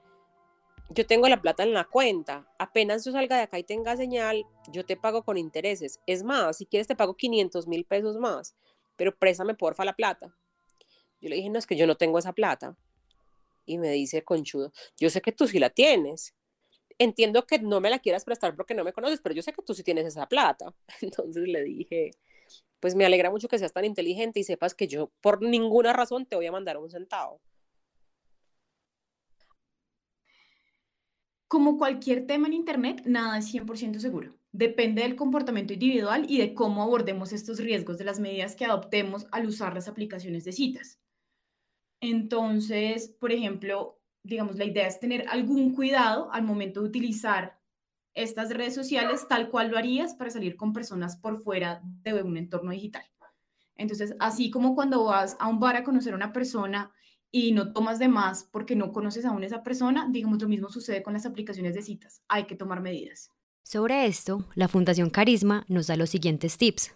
Yo 0.90 1.06
tengo 1.08 1.28
la 1.28 1.42
plata 1.42 1.64
en 1.64 1.74
la 1.74 1.86
cuenta, 1.86 2.48
apenas 2.60 3.06
yo 3.06 3.12
salga 3.12 3.38
de 3.38 3.44
acá 3.44 3.58
y 3.58 3.64
tenga 3.64 3.96
señal, 3.98 4.46
yo 4.72 4.86
te 4.86 4.98
pago 4.98 5.24
con 5.24 5.38
intereses. 5.38 6.00
Es 6.06 6.24
más, 6.24 6.58
si 6.58 6.66
quieres 6.66 6.88
te 6.88 6.96
pago 6.96 7.16
500 7.16 7.68
mil 7.68 7.86
pesos 7.86 8.18
más 8.18 8.56
pero 8.96 9.16
préstame 9.16 9.56
porfa 9.56 9.86
la 9.86 9.96
plata. 9.96 10.36
Yo 11.22 11.30
le 11.30 11.38
dije, 11.38 11.50
no, 11.50 11.60
es 11.60 11.68
que 11.68 11.76
yo 11.76 11.88
no 11.88 11.96
tengo 11.96 12.20
esa 12.20 12.34
plata. 12.34 12.78
Y 13.66 13.78
me 13.78 13.90
dice 13.90 14.24
conchudo, 14.24 14.74
yo 15.00 15.10
sé 15.10 15.22
que 15.22 15.32
tú 15.32 15.48
sí 15.48 15.60
la 15.60 15.70
tienes. 15.70 16.34
Entiendo 17.00 17.48
que 17.48 17.60
no 17.60 17.80
me 17.80 17.90
la 17.90 18.00
quieras 18.00 18.26
prestar 18.26 18.56
porque 18.56 18.76
no 18.76 18.84
me 18.84 18.94
conoces, 18.94 19.22
pero 19.22 19.34
yo 19.34 19.42
sé 19.42 19.54
que 19.54 19.64
tú 19.64 19.74
sí 19.74 19.84
tienes 19.84 20.06
esa 20.06 20.28
plata. 20.28 20.74
Entonces 21.02 21.48
le 21.48 21.64
dije, 21.64 22.12
pues 22.84 22.96
me 22.96 23.06
alegra 23.06 23.32
mucho 23.32 23.48
que 23.48 23.58
seas 23.58 23.72
tan 23.72 23.86
inteligente 23.86 24.41
y 24.41 24.43
sepas 24.43 24.76
que 24.76 24.89
yo 24.89 25.10
por 25.22 25.41
ninguna 25.41 25.93
razón 25.93 26.26
te 26.26 26.36
voy 26.36 26.48
a 26.48 26.52
mandar 26.52 26.78
un 26.78 26.89
centavo. 26.89 27.39
Como 31.48 31.78
cualquier 31.78 32.28
tema 32.28 32.48
en 32.48 32.54
Internet, 32.56 33.04
nada 33.06 33.38
es 33.38 33.54
100% 33.54 34.00
seguro. 34.00 34.36
Depende 34.52 35.04
del 35.04 35.15
comportamiento 35.15 35.72
individual 35.72 36.26
y 36.28 36.39
de 36.39 36.54
cómo 36.54 36.84
abordemos 36.84 37.32
estos 37.32 37.58
riesgos 37.60 37.98
de 37.98 38.04
las 38.04 38.19
medidas 38.19 38.54
que 38.58 38.65
adoptemos 38.65 39.28
al 39.32 39.48
usar 39.48 39.74
las 39.74 39.88
aplicaciones 39.88 40.43
de 40.43 40.52
citas. 40.52 41.00
Entonces, 42.02 43.08
por 43.08 43.32
ejemplo, 43.32 43.98
digamos, 44.24 44.58
la 44.58 44.65
idea 44.65 44.88
es 44.88 45.00
tener 45.00 45.26
algún 45.30 45.74
cuidado 45.74 46.30
al 46.34 46.43
momento 46.43 46.82
de 46.82 46.89
utilizar 46.89 47.62
estas 48.13 48.49
redes 48.52 48.76
sociales 48.76 49.28
tal 49.28 49.49
cual 49.49 49.69
lo 49.69 49.78
harías 49.78 50.13
para 50.13 50.30
salir 50.30 50.56
con 50.56 50.73
personas 50.73 51.17
por 51.17 51.41
fuera 51.41 51.82
de 52.04 52.21
un 52.21 52.38
entorno 52.38 52.71
digital. 52.71 53.04
Entonces, 53.76 54.15
así 54.19 54.52
como 54.52 54.76
cuando 54.76 55.06
vas 55.06 55.36
a 55.39 55.47
un 55.47 55.60
bar 55.60 55.76
a 55.76 55.84
conocer 55.84 56.13
a 56.13 56.17
una 56.17 56.34
persona 56.34 56.91
y 57.32 57.52
no 57.52 57.73
tomas 57.73 57.97
de 57.97 58.08
más 58.08 58.43
porque 58.43 58.76
no 58.76 58.91
conoces 58.91 59.26
aún 59.26 59.41
a 59.43 59.47
esa 59.47 59.63
persona, 59.63 60.08
digamos, 60.12 60.41
lo 60.41 60.47
mismo 60.47 60.69
sucede 60.69 61.02
con 61.02 61.13
las 61.13 61.26
aplicaciones 61.26 61.73
de 61.73 61.82
citas. 61.82 62.21
Hay 62.28 62.45
que 62.45 62.56
tomar 62.56 62.82
medidas. 62.82 63.32
Sobre 63.63 64.06
esto, 64.06 64.45
la 64.56 64.67
Fundación 64.67 65.10
Carisma 65.10 65.65
nos 65.67 65.88
da 65.88 65.95
los 65.95 66.10
siguientes 66.10 66.58
tips. 66.58 66.93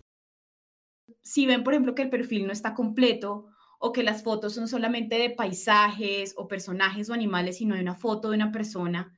Si 1.23 1.47
ven, 1.47 1.63
por 1.63 1.73
ejemplo, 1.73 1.95
que 1.95 2.03
el 2.03 2.09
perfil 2.09 2.45
no 2.45 2.53
está 2.53 2.75
completo 2.75 3.47
o 3.79 3.91
que 3.91 4.03
las 4.03 4.23
fotos 4.23 4.53
son 4.53 4.67
solamente 4.67 5.17
de 5.17 5.29
paisajes 5.29 6.33
o 6.37 6.47
personajes 6.47 7.09
o 7.09 7.13
animales 7.13 7.61
y 7.61 7.65
no 7.65 7.75
hay 7.75 7.81
una 7.81 7.95
foto 7.95 8.29
de 8.29 8.35
una 8.35 8.51
persona, 8.51 9.16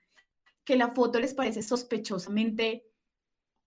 que 0.70 0.76
la 0.76 0.90
foto 0.90 1.20
les 1.20 1.34
parece 1.34 1.64
sospechosamente 1.64 2.86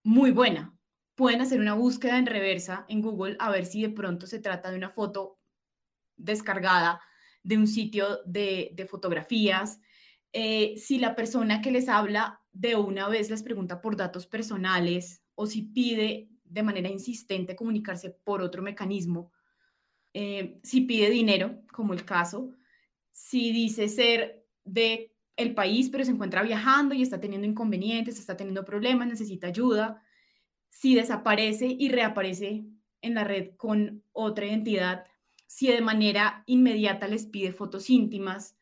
muy 0.04 0.30
buena. 0.30 0.72
Pueden 1.16 1.40
hacer 1.40 1.58
una 1.58 1.74
búsqueda 1.74 2.16
en 2.16 2.26
reversa 2.26 2.86
en 2.88 3.02
Google 3.02 3.34
a 3.40 3.50
ver 3.50 3.66
si 3.66 3.82
de 3.82 3.88
pronto 3.88 4.28
se 4.28 4.38
trata 4.38 4.70
de 4.70 4.76
una 4.76 4.88
foto 4.88 5.40
descargada 6.16 7.00
de 7.42 7.58
un 7.58 7.66
sitio 7.66 8.22
de, 8.24 8.86
fotografías. 8.88 9.80
Eh, 10.32 10.74
si 10.76 11.00
la 11.00 11.16
persona 11.16 11.60
que 11.60 11.72
les 11.72 11.88
habla 11.88 12.40
de 12.52 12.76
una 12.76 13.08
vez 13.08 13.30
les 13.30 13.42
pregunta 13.42 13.80
por 13.80 13.96
datos 13.96 14.28
personales 14.28 15.24
o 15.34 15.46
si 15.46 15.62
pide 15.62 16.30
de 16.44 16.62
manera 16.62 16.88
insistente 16.88 17.56
comunicarse 17.56 18.10
por 18.10 18.42
otro 18.42 18.62
mecanismo, 18.62 19.32
eh, 20.14 20.60
si 20.62 20.82
pide 20.82 21.10
dinero, 21.10 21.64
como 21.72 21.94
el 21.94 22.04
caso, 22.04 22.54
si 23.10 23.50
dice 23.50 23.88
ser 23.88 24.46
de 24.62 25.11
el 25.36 25.54
país, 25.54 25.88
pero 25.90 26.04
se 26.04 26.10
encuentra 26.10 26.42
viajando 26.42 26.94
y 26.94 27.02
está 27.02 27.20
teniendo 27.20 27.46
inconvenientes, 27.46 28.18
está 28.18 28.36
teniendo 28.36 28.64
problemas, 28.64 29.08
necesita 29.08 29.48
ayuda, 29.48 30.02
si 30.68 30.94
desaparece 30.94 31.66
y 31.66 31.88
reaparece 31.88 32.64
en 33.00 33.14
la 33.14 33.24
red 33.24 33.56
con 33.56 34.04
otra 34.12 34.46
identidad, 34.46 35.04
si 35.46 35.68
de 35.68 35.80
manera 35.80 36.44
inmediata 36.46 37.08
les 37.08 37.26
pide 37.26 37.52
fotos 37.52 37.90
íntimas, 37.90 38.56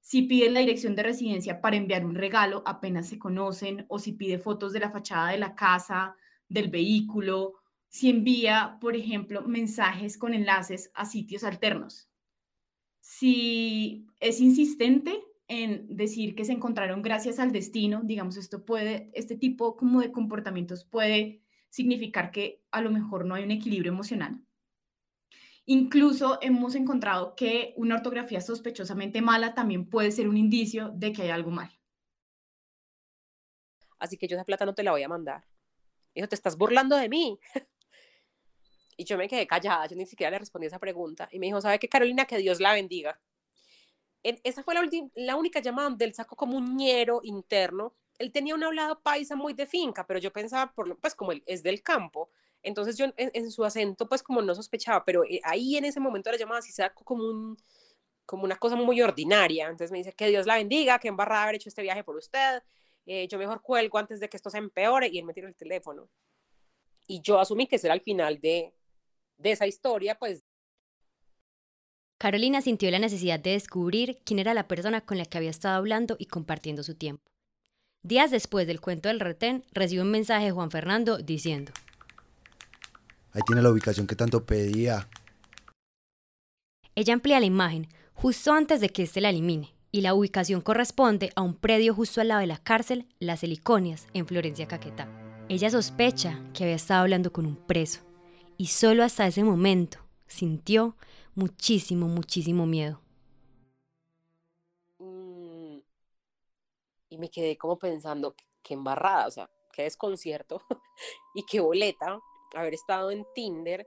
si 0.00 0.22
pide 0.22 0.50
la 0.50 0.60
dirección 0.60 0.94
de 0.94 1.02
residencia 1.02 1.62
para 1.62 1.76
enviar 1.76 2.04
un 2.04 2.14
regalo 2.14 2.62
apenas 2.66 3.08
se 3.08 3.18
conocen, 3.18 3.86
o 3.88 3.98
si 3.98 4.12
pide 4.12 4.38
fotos 4.38 4.72
de 4.72 4.80
la 4.80 4.90
fachada 4.90 5.30
de 5.30 5.38
la 5.38 5.54
casa, 5.54 6.16
del 6.48 6.68
vehículo, 6.68 7.54
si 7.88 8.10
envía, 8.10 8.76
por 8.80 8.96
ejemplo, 8.96 9.42
mensajes 9.42 10.18
con 10.18 10.34
enlaces 10.34 10.90
a 10.94 11.06
sitios 11.06 11.44
alternos. 11.44 12.10
Si 13.00 14.06
es 14.20 14.40
insistente 14.40 15.22
en 15.48 15.86
decir 15.96 16.34
que 16.34 16.44
se 16.44 16.52
encontraron 16.52 17.02
gracias 17.02 17.38
al 17.38 17.52
destino, 17.52 18.00
digamos, 18.02 18.36
esto 18.36 18.64
puede, 18.64 19.10
este 19.14 19.36
tipo 19.36 19.76
como 19.76 20.00
de 20.00 20.12
comportamientos 20.12 20.84
puede 20.84 21.42
significar 21.68 22.30
que 22.30 22.62
a 22.70 22.80
lo 22.80 22.90
mejor 22.90 23.26
no 23.26 23.34
hay 23.34 23.44
un 23.44 23.50
equilibrio 23.50 23.92
emocional. 23.92 24.42
Incluso 25.66 26.38
hemos 26.42 26.74
encontrado 26.74 27.34
que 27.34 27.72
una 27.76 27.96
ortografía 27.96 28.40
sospechosamente 28.40 29.22
mala 29.22 29.54
también 29.54 29.88
puede 29.88 30.12
ser 30.12 30.28
un 30.28 30.36
indicio 30.36 30.90
de 30.90 31.12
que 31.12 31.22
hay 31.22 31.30
algo 31.30 31.50
mal. 31.50 31.70
Así 33.98 34.18
que 34.18 34.28
yo 34.28 34.36
esa 34.36 34.44
plata 34.44 34.66
no 34.66 34.74
te 34.74 34.82
la 34.82 34.90
voy 34.90 35.02
a 35.02 35.08
mandar. 35.08 35.44
Dijo, 36.14 36.28
te 36.28 36.34
estás 36.34 36.56
burlando 36.56 36.96
de 36.96 37.08
mí. 37.08 37.38
y 38.96 39.04
yo 39.04 39.16
me 39.16 39.28
quedé 39.28 39.46
callada, 39.46 39.86
yo 39.86 39.96
ni 39.96 40.06
siquiera 40.06 40.30
le 40.30 40.38
respondí 40.38 40.66
esa 40.66 40.78
pregunta. 40.78 41.28
Y 41.32 41.38
me 41.38 41.46
dijo, 41.46 41.60
¿sabe 41.60 41.78
qué, 41.78 41.88
Carolina? 41.88 42.26
Que 42.26 42.38
Dios 42.38 42.60
la 42.60 42.74
bendiga. 42.74 43.20
Esa 44.24 44.62
fue 44.62 44.74
la, 44.74 44.88
la 45.14 45.36
única 45.36 45.60
llamada 45.60 45.88
donde 45.88 46.04
él 46.04 46.14
sacó 46.14 46.36
como 46.36 46.56
un 46.56 46.76
ñero 46.76 47.20
interno. 47.22 47.94
Él 48.18 48.32
tenía 48.32 48.54
un 48.54 48.64
hablado 48.64 49.00
paisa 49.00 49.36
muy 49.36 49.52
de 49.52 49.66
finca, 49.66 50.06
pero 50.06 50.18
yo 50.18 50.32
pensaba, 50.32 50.72
por, 50.72 50.98
pues 50.98 51.14
como 51.14 51.32
él 51.32 51.42
es 51.46 51.62
del 51.62 51.82
campo, 51.82 52.30
entonces 52.62 52.96
yo 52.96 53.06
en, 53.16 53.50
su 53.50 53.64
acento 53.64 54.08
pues 54.08 54.22
como 54.22 54.40
no 54.40 54.54
sospechaba, 54.54 55.04
pero 55.04 55.22
eh, 55.24 55.40
ahí 55.44 55.76
en 55.76 55.84
ese 55.84 56.00
momento 56.00 56.30
de 56.30 56.36
la 56.36 56.40
llamada 56.40 56.62
sí 56.62 56.72
sacó 56.72 57.04
como 57.04 57.24
un 57.24 57.56
como 58.26 58.44
una 58.44 58.56
cosa 58.56 58.76
muy 58.76 59.00
ordinaria. 59.02 59.66
Entonces 59.66 59.92
me 59.92 59.98
dice 59.98 60.12
que 60.14 60.28
Dios 60.28 60.46
la 60.46 60.56
bendiga, 60.56 60.98
que 60.98 61.08
embarrada 61.08 61.44
haber 61.44 61.56
hecho 61.56 61.68
este 61.68 61.82
viaje 61.82 62.04
por 62.04 62.16
usted. 62.16 62.62
Eh, 63.06 63.28
yo 63.28 63.38
mejor 63.38 63.60
cuelgo 63.60 63.98
antes 63.98 64.18
de 64.20 64.28
que 64.28 64.36
esto 64.36 64.50
se 64.50 64.58
empeore 64.58 65.08
y 65.08 65.18
él 65.18 65.26
me 65.26 65.34
tira 65.34 65.46
el 65.48 65.54
teléfono. 65.54 66.08
Y 67.06 67.20
yo 67.20 67.38
asumí 67.38 67.66
que 67.66 67.76
ese 67.76 67.86
era 67.88 67.94
el 67.94 68.00
final 68.00 68.40
de, 68.40 68.72
de 69.36 69.50
esa 69.50 69.66
historia, 69.66 70.18
pues. 70.18 70.43
Carolina 72.24 72.62
sintió 72.62 72.90
la 72.90 72.98
necesidad 72.98 73.38
de 73.38 73.50
descubrir 73.50 74.18
quién 74.24 74.38
era 74.38 74.54
la 74.54 74.66
persona 74.66 75.02
con 75.02 75.18
la 75.18 75.26
que 75.26 75.36
había 75.36 75.50
estado 75.50 75.76
hablando 75.76 76.16
y 76.18 76.24
compartiendo 76.24 76.82
su 76.82 76.94
tiempo. 76.94 77.30
Días 78.02 78.30
después 78.30 78.66
del 78.66 78.80
cuento 78.80 79.10
del 79.10 79.20
retén, 79.20 79.62
recibió 79.74 80.04
un 80.04 80.10
mensaje 80.10 80.46
de 80.46 80.50
Juan 80.50 80.70
Fernando 80.70 81.18
diciendo: 81.18 81.72
Ahí 83.32 83.42
tiene 83.46 83.60
la 83.60 83.68
ubicación 83.68 84.06
que 84.06 84.16
tanto 84.16 84.46
pedía. 84.46 85.06
Ella 86.94 87.12
amplía 87.12 87.40
la 87.40 87.44
imagen 87.44 87.88
justo 88.14 88.54
antes 88.54 88.80
de 88.80 88.88
que 88.88 89.02
éste 89.02 89.20
la 89.20 89.28
elimine 89.28 89.74
y 89.92 90.00
la 90.00 90.14
ubicación 90.14 90.62
corresponde 90.62 91.30
a 91.36 91.42
un 91.42 91.54
predio 91.54 91.92
justo 91.92 92.22
al 92.22 92.28
lado 92.28 92.40
de 92.40 92.46
la 92.46 92.56
cárcel 92.56 93.06
Las 93.18 93.44
Heliconias, 93.44 94.06
en 94.14 94.26
Florencia, 94.26 94.66
Caquetá. 94.66 95.10
Ella 95.50 95.68
sospecha 95.68 96.40
que 96.54 96.64
había 96.64 96.76
estado 96.76 97.02
hablando 97.02 97.34
con 97.34 97.44
un 97.44 97.56
preso 97.56 98.00
y 98.56 98.68
solo 98.68 99.04
hasta 99.04 99.26
ese 99.26 99.44
momento 99.44 99.98
sintió 100.26 100.96
muchísimo, 101.34 102.06
muchísimo 102.06 102.66
miedo. 102.66 103.00
Mm, 104.98 105.78
y 107.10 107.18
me 107.18 107.30
quedé 107.30 107.56
como 107.56 107.78
pensando, 107.78 108.34
qué 108.62 108.74
embarrada, 108.74 109.26
o 109.26 109.30
sea, 109.30 109.50
qué 109.72 109.82
desconcierto 109.82 110.62
y 111.34 111.44
qué 111.44 111.60
boleta 111.60 112.18
haber 112.54 112.74
estado 112.74 113.10
en 113.10 113.26
Tinder 113.34 113.86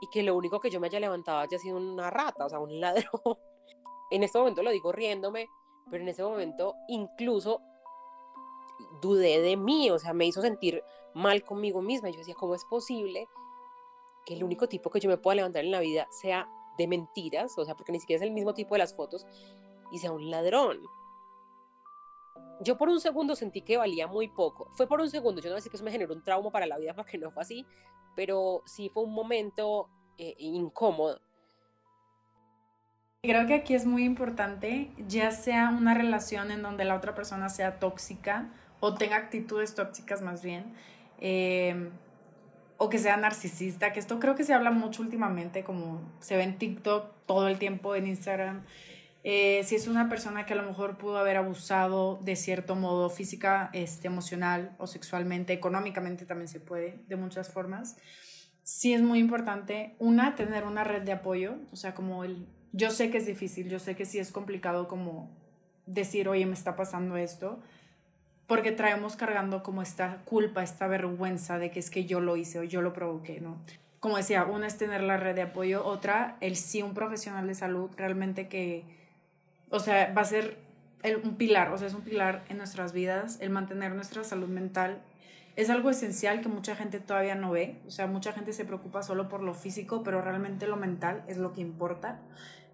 y 0.00 0.08
que 0.10 0.22
lo 0.22 0.34
único 0.36 0.60
que 0.60 0.70
yo 0.70 0.80
me 0.80 0.86
haya 0.86 1.00
levantado 1.00 1.40
haya 1.40 1.58
sido 1.58 1.76
una 1.76 2.10
rata, 2.10 2.46
o 2.46 2.48
sea, 2.48 2.58
un 2.58 2.80
ladrón 2.80 3.20
en 4.10 4.22
este 4.22 4.38
momento 4.38 4.62
lo 4.62 4.70
digo 4.70 4.92
riéndome, 4.92 5.48
pero 5.90 6.02
en 6.02 6.08
ese 6.08 6.22
momento 6.22 6.76
incluso 6.88 7.60
dudé 9.00 9.40
de 9.40 9.56
mí, 9.56 9.90
o 9.90 9.98
sea, 9.98 10.12
me 10.12 10.26
hizo 10.26 10.40
sentir 10.40 10.82
mal 11.14 11.44
conmigo 11.44 11.82
misma. 11.82 12.10
Yo 12.10 12.18
decía, 12.18 12.34
¿cómo 12.34 12.54
es 12.54 12.64
posible 12.64 13.28
que 14.24 14.34
el 14.34 14.44
único 14.44 14.68
tipo 14.68 14.90
que 14.90 15.00
yo 15.00 15.08
me 15.08 15.18
pueda 15.18 15.36
levantar 15.36 15.64
en 15.64 15.70
la 15.70 15.80
vida 15.80 16.06
sea 16.10 16.48
de 16.80 16.88
mentiras? 16.88 17.56
O 17.58 17.64
sea, 17.64 17.74
porque 17.74 17.92
ni 17.92 18.00
siquiera 18.00 18.22
es 18.22 18.28
el 18.28 18.34
mismo 18.34 18.54
tipo 18.54 18.74
de 18.74 18.80
las 18.80 18.94
fotos 18.94 19.26
y 19.92 19.98
sea 19.98 20.12
un 20.12 20.30
ladrón. 20.30 20.80
Yo 22.62 22.76
por 22.76 22.88
un 22.88 23.00
segundo 23.00 23.36
sentí 23.36 23.62
que 23.62 23.76
valía 23.76 24.06
muy 24.06 24.28
poco. 24.28 24.70
Fue 24.74 24.86
por 24.86 25.00
un 25.00 25.08
segundo, 25.08 25.40
yo 25.40 25.50
no 25.50 25.60
sé 25.60 25.70
que 25.70 25.76
eso 25.76 25.84
me 25.84 25.90
generó 25.90 26.14
un 26.14 26.22
trauma 26.22 26.50
para 26.50 26.66
la 26.66 26.78
vida 26.78 26.94
porque 26.96 27.18
no 27.18 27.30
fue 27.30 27.42
así, 27.42 27.66
pero 28.16 28.62
sí 28.66 28.88
fue 28.88 29.04
un 29.04 29.12
momento 29.12 29.88
eh, 30.18 30.34
incómodo 30.38 31.20
Creo 33.22 33.46
que 33.46 33.52
aquí 33.52 33.74
es 33.74 33.84
muy 33.84 34.04
importante, 34.04 34.90
ya 35.06 35.30
sea 35.30 35.68
una 35.68 35.92
relación 35.92 36.50
en 36.50 36.62
donde 36.62 36.86
la 36.86 36.94
otra 36.94 37.14
persona 37.14 37.50
sea 37.50 37.78
tóxica 37.78 38.48
o 38.80 38.94
tenga 38.94 39.16
actitudes 39.16 39.74
tóxicas 39.74 40.22
más 40.22 40.42
bien, 40.42 40.72
eh, 41.20 41.90
o 42.82 42.88
que 42.88 42.98
sea 42.98 43.18
narcisista, 43.18 43.92
que 43.92 44.00
esto 44.00 44.18
creo 44.18 44.34
que 44.34 44.42
se 44.42 44.54
habla 44.54 44.70
mucho 44.70 45.02
últimamente, 45.02 45.62
como 45.64 46.00
se 46.20 46.38
ve 46.38 46.44
en 46.44 46.56
TikTok 46.56 47.12
todo 47.26 47.46
el 47.46 47.58
tiempo, 47.58 47.94
en 47.94 48.06
Instagram. 48.06 48.64
Eh, 49.22 49.60
si 49.64 49.74
es 49.74 49.86
una 49.86 50.08
persona 50.08 50.46
que 50.46 50.54
a 50.54 50.56
lo 50.56 50.62
mejor 50.62 50.96
pudo 50.96 51.18
haber 51.18 51.36
abusado 51.36 52.18
de 52.22 52.36
cierto 52.36 52.76
modo 52.76 53.10
física, 53.10 53.68
este, 53.74 54.06
emocional 54.06 54.74
o 54.78 54.86
sexualmente, 54.86 55.52
económicamente 55.52 56.24
también 56.24 56.48
se 56.48 56.58
puede, 56.58 57.04
de 57.06 57.16
muchas 57.16 57.52
formas. 57.52 57.98
Sí 58.62 58.94
es 58.94 59.02
muy 59.02 59.18
importante, 59.18 59.94
una, 59.98 60.34
tener 60.34 60.64
una 60.64 60.82
red 60.82 61.02
de 61.02 61.12
apoyo, 61.12 61.56
o 61.72 61.76
sea, 61.76 61.94
como 61.94 62.24
el 62.24 62.46
yo 62.72 62.90
sé 62.90 63.10
que 63.10 63.18
es 63.18 63.26
difícil, 63.26 63.68
yo 63.68 63.78
sé 63.78 63.94
que 63.94 64.06
sí 64.06 64.18
es 64.18 64.32
complicado 64.32 64.88
como 64.88 65.36
decir, 65.84 66.30
oye, 66.30 66.46
me 66.46 66.54
está 66.54 66.76
pasando 66.76 67.18
esto, 67.18 67.60
porque 68.50 68.72
traemos 68.72 69.14
cargando 69.14 69.62
como 69.62 69.80
esta 69.80 70.22
culpa, 70.24 70.64
esta 70.64 70.88
vergüenza 70.88 71.60
de 71.60 71.70
que 71.70 71.78
es 71.78 71.88
que 71.88 72.04
yo 72.04 72.18
lo 72.18 72.36
hice 72.36 72.58
o 72.58 72.64
yo 72.64 72.82
lo 72.82 72.92
provoqué, 72.92 73.40
¿no? 73.40 73.58
Como 74.00 74.16
decía, 74.16 74.44
una 74.44 74.66
es 74.66 74.76
tener 74.76 75.04
la 75.04 75.16
red 75.18 75.36
de 75.36 75.42
apoyo, 75.42 75.86
otra, 75.86 76.36
el 76.40 76.56
sí 76.56 76.82
un 76.82 76.92
profesional 76.92 77.46
de 77.46 77.54
salud 77.54 77.92
realmente 77.96 78.48
que, 78.48 78.82
o 79.68 79.78
sea, 79.78 80.12
va 80.12 80.22
a 80.22 80.24
ser 80.24 80.58
un 81.22 81.36
pilar, 81.36 81.70
o 81.72 81.78
sea, 81.78 81.86
es 81.86 81.94
un 81.94 82.02
pilar 82.02 82.42
en 82.48 82.56
nuestras 82.56 82.92
vidas, 82.92 83.38
el 83.40 83.50
mantener 83.50 83.94
nuestra 83.94 84.24
salud 84.24 84.48
mental 84.48 85.00
es 85.54 85.70
algo 85.70 85.88
esencial 85.88 86.40
que 86.40 86.48
mucha 86.48 86.74
gente 86.74 86.98
todavía 86.98 87.36
no 87.36 87.52
ve. 87.52 87.76
O 87.86 87.90
sea, 87.90 88.08
mucha 88.08 88.32
gente 88.32 88.52
se 88.52 88.64
preocupa 88.64 89.04
solo 89.04 89.28
por 89.28 89.42
lo 89.42 89.54
físico, 89.54 90.02
pero 90.02 90.22
realmente 90.22 90.66
lo 90.66 90.76
mental 90.76 91.22
es 91.28 91.36
lo 91.36 91.52
que 91.52 91.60
importa 91.60 92.18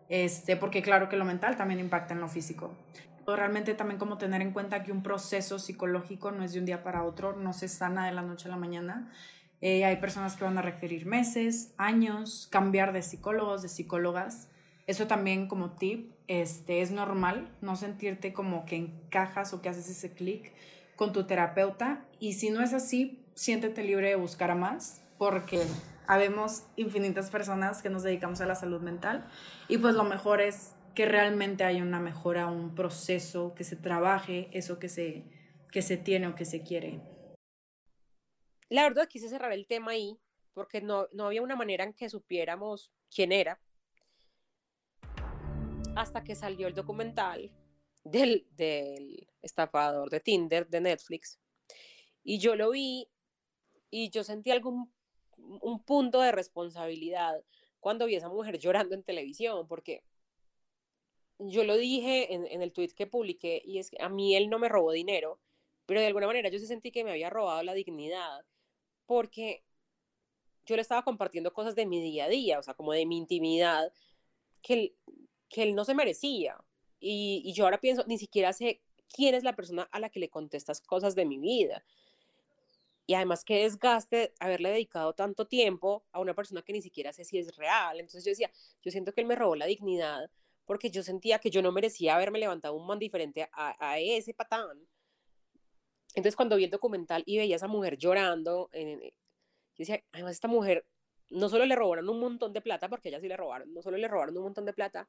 este, 0.09 0.57
porque 0.57 0.83
claro 0.83 1.09
que 1.09 1.17
lo 1.17 1.25
mental 1.25 1.57
también 1.57 1.81
impacta 1.81 2.15
en 2.15 2.21
lo 2.21 2.29
físico. 2.29 2.73
Realmente 3.27 3.75
también 3.75 3.99
como 3.99 4.19
tener 4.19 4.41
en 4.41 4.53
cuenta 4.53 4.85
que 4.85 4.93
un 4.93 5.03
proceso 5.03 5.59
psicológico 5.59 6.31
no 6.31 6.45
es 6.45 6.53
de 6.53 6.61
un 6.61 6.67
día 6.67 6.83
para 6.83 7.03
otro, 7.03 7.35
no 7.35 7.53
se 7.53 7.69
sana 7.69 8.07
de 8.07 8.13
la 8.13 8.23
noche 8.23 8.49
a 8.49 8.51
la 8.53 8.57
mañana. 8.57 9.11
Eh, 9.61 9.85
hay 9.85 9.97
personas 9.97 10.37
que 10.37 10.45
van 10.45 10.59
a 10.59 10.63
requerir 10.63 11.07
meses, 11.07 11.75
años, 11.77 12.47
cambiar 12.51 12.93
de 12.93 13.03
psicólogos, 13.03 13.63
de 13.63 13.69
psicólogas. 13.69 14.49
Eso 14.87 15.07
también 15.07 15.49
como 15.49 15.73
tip, 15.73 16.13
este, 16.29 16.83
es 16.83 16.93
normal 16.93 17.49
no 17.61 17.75
sentirte 17.75 18.33
como 18.33 18.65
que 18.65 18.77
encajas 18.77 19.53
o 19.53 19.61
que 19.61 19.69
haces 19.69 19.89
ese 19.89 20.13
clic 20.13 20.53
con 20.95 21.13
tu 21.13 21.25
terapeuta. 21.25 22.05
Y 22.21 22.35
si 22.35 22.51
no 22.51 22.63
es 22.63 22.73
así, 22.73 23.25
siéntete 23.35 23.83
libre 23.83 24.11
de 24.11 24.17
buscar 24.17 24.51
a 24.51 24.55
más, 24.55 25.03
porque 25.19 25.63
habemos 26.07 26.63
infinitas 26.77 27.31
personas 27.31 27.83
que 27.83 27.91
nos 27.91 28.03
dedicamos 28.03 28.41
a 28.41 28.47
la 28.47 28.55
salud 28.55 28.81
mental 28.81 29.27
y 29.69 29.79
pues 29.79 29.95
lo 29.95 30.05
mejor 30.05 30.41
es 30.41 30.73
que 30.97 31.05
realmente 31.05 31.63
haya 31.63 31.83
una 31.83 32.01
mejora, 32.01 32.47
un 32.47 32.75
proceso, 32.75 33.55
que 33.55 33.65
se 33.65 33.77
trabaje 33.77 34.49
eso 34.53 34.79
que 34.79 34.89
se, 34.89 35.25
que 35.71 35.83
se 35.83 35.99
tiene 35.99 36.27
o 36.27 36.35
que 36.35 36.47
se 36.47 36.63
quiere. 36.63 37.03
La 38.71 38.83
verdad 38.85 39.07
quise 39.07 39.29
cerrar 39.29 39.53
el 39.53 39.67
tema 39.67 39.93
ahí 39.93 40.19
porque 40.55 40.81
no, 40.81 41.07
no 41.13 41.27
había 41.27 41.43
una 41.43 41.55
manera 41.55 41.85
en 41.85 41.93
que 41.93 42.09
supiéramos 42.09 42.91
quién 43.15 43.31
era 43.31 43.61
hasta 45.95 46.25
que 46.25 46.35
salió 46.35 46.67
el 46.67 46.75
documental 46.75 47.53
del, 48.03 48.47
del 48.53 49.29
estafador 49.43 50.09
de 50.09 50.21
Tinder 50.21 50.67
de 50.67 50.81
Netflix. 50.81 51.39
Y 52.25 52.39
yo 52.39 52.57
lo 52.57 52.71
vi 52.71 53.07
y 53.91 54.09
yo 54.09 54.25
sentí 54.25 54.51
algún 54.51 54.91
un 55.37 55.85
punto 55.85 56.23
de 56.23 56.33
responsabilidad 56.33 57.45
cuando 57.81 58.07
vi 58.07 58.15
a 58.15 58.19
esa 58.19 58.31
mujer 58.31 58.59
llorando 58.59 58.95
en 58.95 59.03
televisión, 59.03 59.69
porque 59.69 60.03
yo 61.39 61.65
lo 61.65 61.77
dije 61.77 62.35
en, 62.35 62.47
en 62.47 62.63
el 62.63 62.73
tweet 62.73 62.89
que 62.89 63.07
publiqué 63.07 63.63
y 63.65 63.79
es 63.79 63.91
que 63.91 63.99
a 64.01 64.09
mí 64.09 64.37
él 64.37 64.49
no 64.49 64.59
me 64.59 64.69
robó 64.69 64.93
dinero, 64.93 65.41
pero 65.87 66.01
de 66.01 66.07
alguna 66.07 66.27
manera 66.27 66.49
yo 66.49 66.59
sí 66.59 66.67
sentí 66.67 66.91
que 66.91 67.05
me 67.05 67.11
había 67.11 67.31
robado 67.31 67.63
la 67.63 67.75
dignidad, 67.75 68.45
porque 69.07 69.65
yo 70.67 70.75
le 70.77 70.83
estaba 70.83 71.05
compartiendo 71.05 71.53
cosas 71.53 71.75
de 71.75 71.87
mi 71.87 72.01
día 72.03 72.25
a 72.25 72.29
día, 72.29 72.59
o 72.59 72.63
sea, 72.63 72.75
como 72.75 72.93
de 72.93 73.07
mi 73.07 73.17
intimidad, 73.17 73.93
que 74.63 74.75
él, 74.75 74.97
que 75.49 75.63
él 75.63 75.75
no 75.75 75.85
se 75.85 75.95
merecía. 75.95 76.59
Y, 76.99 77.43
y 77.45 77.53
yo 77.53 77.65
ahora 77.65 77.81
pienso, 77.81 78.05
ni 78.07 78.19
siquiera 78.19 78.53
sé 78.53 78.83
quién 79.13 79.35
es 79.35 79.45
la 79.45 79.55
persona 79.55 79.89
a 79.93 80.01
la 80.01 80.11
que 80.11 80.19
le 80.19 80.29
contestas 80.29 80.81
cosas 80.81 81.15
de 81.15 81.25
mi 81.25 81.39
vida. 81.39 81.85
Y 83.07 83.15
además, 83.15 83.45
qué 83.45 83.63
desgaste 83.63 84.35
haberle 84.41 84.71
dedicado 84.71 85.13
tanto 85.13 85.47
tiempo 85.47 86.05
a 86.11 86.19
una 86.19 86.35
persona 86.35 86.63
que 86.63 86.73
ni 86.73 86.83
siquiera 86.83 87.13
sé 87.13 87.25
si 87.25 87.39
es 87.39 87.55
real. 87.57 88.01
Entonces 88.01 88.25
yo 88.25 88.31
decía, 88.31 88.51
yo 88.83 88.91
siento 88.91 89.13
que 89.13 89.21
él 89.21 89.29
me 89.29 89.37
robó 89.37 89.55
la 89.55 89.67
dignidad 89.67 90.29
porque 90.67 90.91
yo 90.91 91.03
sentía 91.03 91.39
que 91.39 91.51
yo 91.51 91.63
no 91.63 91.73
merecía 91.73 92.17
haberme 92.17 92.41
levantado 92.41 92.75
un 92.75 92.87
man 92.87 92.99
diferente 92.99 93.49
a, 93.53 93.99
ese 93.99 94.35
patán. 94.35 94.87
Entonces 96.09 96.37
cuando 96.37 96.57
vi 96.57 96.65
el 96.65 96.71
documental 96.71 97.23
y 97.27 97.39
veía 97.39 97.55
a 97.55 97.57
esa 97.57 97.69
mujer 97.69 97.97
llorando, 97.97 98.69
en, 98.73 99.01
yo 99.01 99.11
decía, 99.79 100.03
además 100.13 100.33
esta 100.33 100.49
mujer 100.49 100.87
no 101.31 101.49
solo 101.49 101.67
le 101.67 101.77
robaron 101.77 102.09
un 102.09 102.21
montón 102.21 102.53
de 102.53 102.61
plata, 102.61 102.89
porque 102.89 103.09
ella 103.09 103.21
sí 103.21 103.29
le 103.29 103.37
robaron, 103.37 103.73
no 103.73 103.83
solo 103.83 103.97
le 103.97 104.09
robaron 104.09 104.37
un 104.37 104.45
montón 104.45 104.65
de 104.65 104.73
plata, 104.73 105.09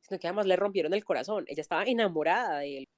sino 0.00 0.18
que 0.18 0.26
además 0.26 0.46
le 0.46 0.56
rompieron 0.56 0.94
el 0.94 1.04
corazón. 1.04 1.44
Ella 1.46 1.60
estaba 1.60 1.84
enamorada 1.84 2.58
de 2.58 2.78
él. 2.78 2.88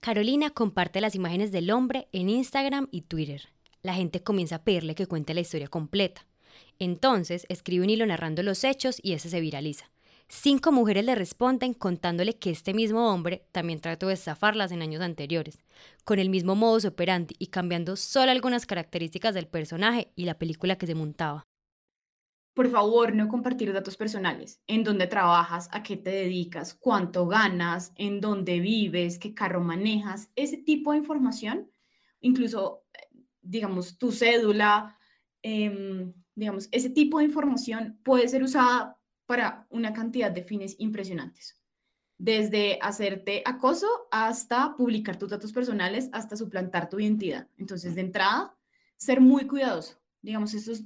Carolina 0.00 0.50
comparte 0.50 1.00
las 1.00 1.14
imágenes 1.14 1.52
del 1.52 1.70
hombre 1.70 2.08
en 2.12 2.30
Instagram 2.30 2.88
y 2.90 3.02
Twitter. 3.02 3.50
La 3.82 3.94
gente 3.94 4.22
comienza 4.22 4.56
a 4.56 4.64
pedirle 4.64 4.94
que 4.94 5.06
cuente 5.06 5.34
la 5.34 5.40
historia 5.40 5.68
completa. 5.68 6.26
Entonces 6.80 7.44
escribe 7.50 7.84
un 7.84 7.90
hilo 7.90 8.06
narrando 8.06 8.42
los 8.42 8.64
hechos 8.64 8.98
y 9.02 9.12
ese 9.12 9.28
se 9.28 9.40
viraliza. 9.40 9.92
Cinco 10.28 10.72
mujeres 10.72 11.04
le 11.04 11.14
responden 11.14 11.74
contándole 11.74 12.38
que 12.38 12.50
este 12.50 12.72
mismo 12.72 13.12
hombre 13.12 13.44
también 13.52 13.80
trató 13.80 14.06
de 14.06 14.14
estafarlas 14.14 14.72
en 14.72 14.80
años 14.80 15.02
anteriores, 15.02 15.62
con 16.04 16.18
el 16.18 16.30
mismo 16.30 16.54
modus 16.54 16.86
operandi 16.86 17.34
y 17.38 17.48
cambiando 17.48 17.96
solo 17.96 18.30
algunas 18.30 18.64
características 18.64 19.34
del 19.34 19.46
personaje 19.46 20.10
y 20.16 20.24
la 20.24 20.38
película 20.38 20.76
que 20.76 20.86
se 20.86 20.94
montaba. 20.94 21.44
Por 22.54 22.70
favor, 22.70 23.14
no 23.14 23.28
compartir 23.28 23.72
datos 23.72 23.96
personales, 23.96 24.62
en 24.66 24.82
dónde 24.82 25.06
trabajas, 25.06 25.68
a 25.72 25.82
qué 25.82 25.96
te 25.96 26.10
dedicas, 26.10 26.74
cuánto 26.74 27.26
ganas, 27.26 27.92
en 27.96 28.20
dónde 28.20 28.60
vives, 28.60 29.18
qué 29.18 29.34
carro 29.34 29.60
manejas, 29.60 30.30
ese 30.34 30.56
tipo 30.56 30.92
de 30.92 30.98
información, 30.98 31.70
incluso, 32.20 32.84
digamos, 33.42 33.98
tu 33.98 34.12
cédula, 34.12 34.96
eh, 35.42 36.12
digamos, 36.40 36.70
ese 36.72 36.88
tipo 36.88 37.18
de 37.18 37.26
información 37.26 38.00
puede 38.02 38.26
ser 38.26 38.42
usada 38.42 38.98
para 39.26 39.66
una 39.68 39.92
cantidad 39.92 40.30
de 40.30 40.42
fines 40.42 40.74
impresionantes. 40.78 41.60
Desde 42.16 42.78
hacerte 42.80 43.42
acoso 43.44 43.86
hasta 44.10 44.74
publicar 44.74 45.18
tus 45.18 45.28
datos 45.28 45.52
personales, 45.52 46.08
hasta 46.12 46.36
suplantar 46.36 46.88
tu 46.88 46.98
identidad. 46.98 47.46
Entonces, 47.58 47.94
de 47.94 48.00
entrada, 48.00 48.56
ser 48.96 49.20
muy 49.20 49.46
cuidadoso. 49.46 50.00
Digamos, 50.22 50.54
estos 50.54 50.82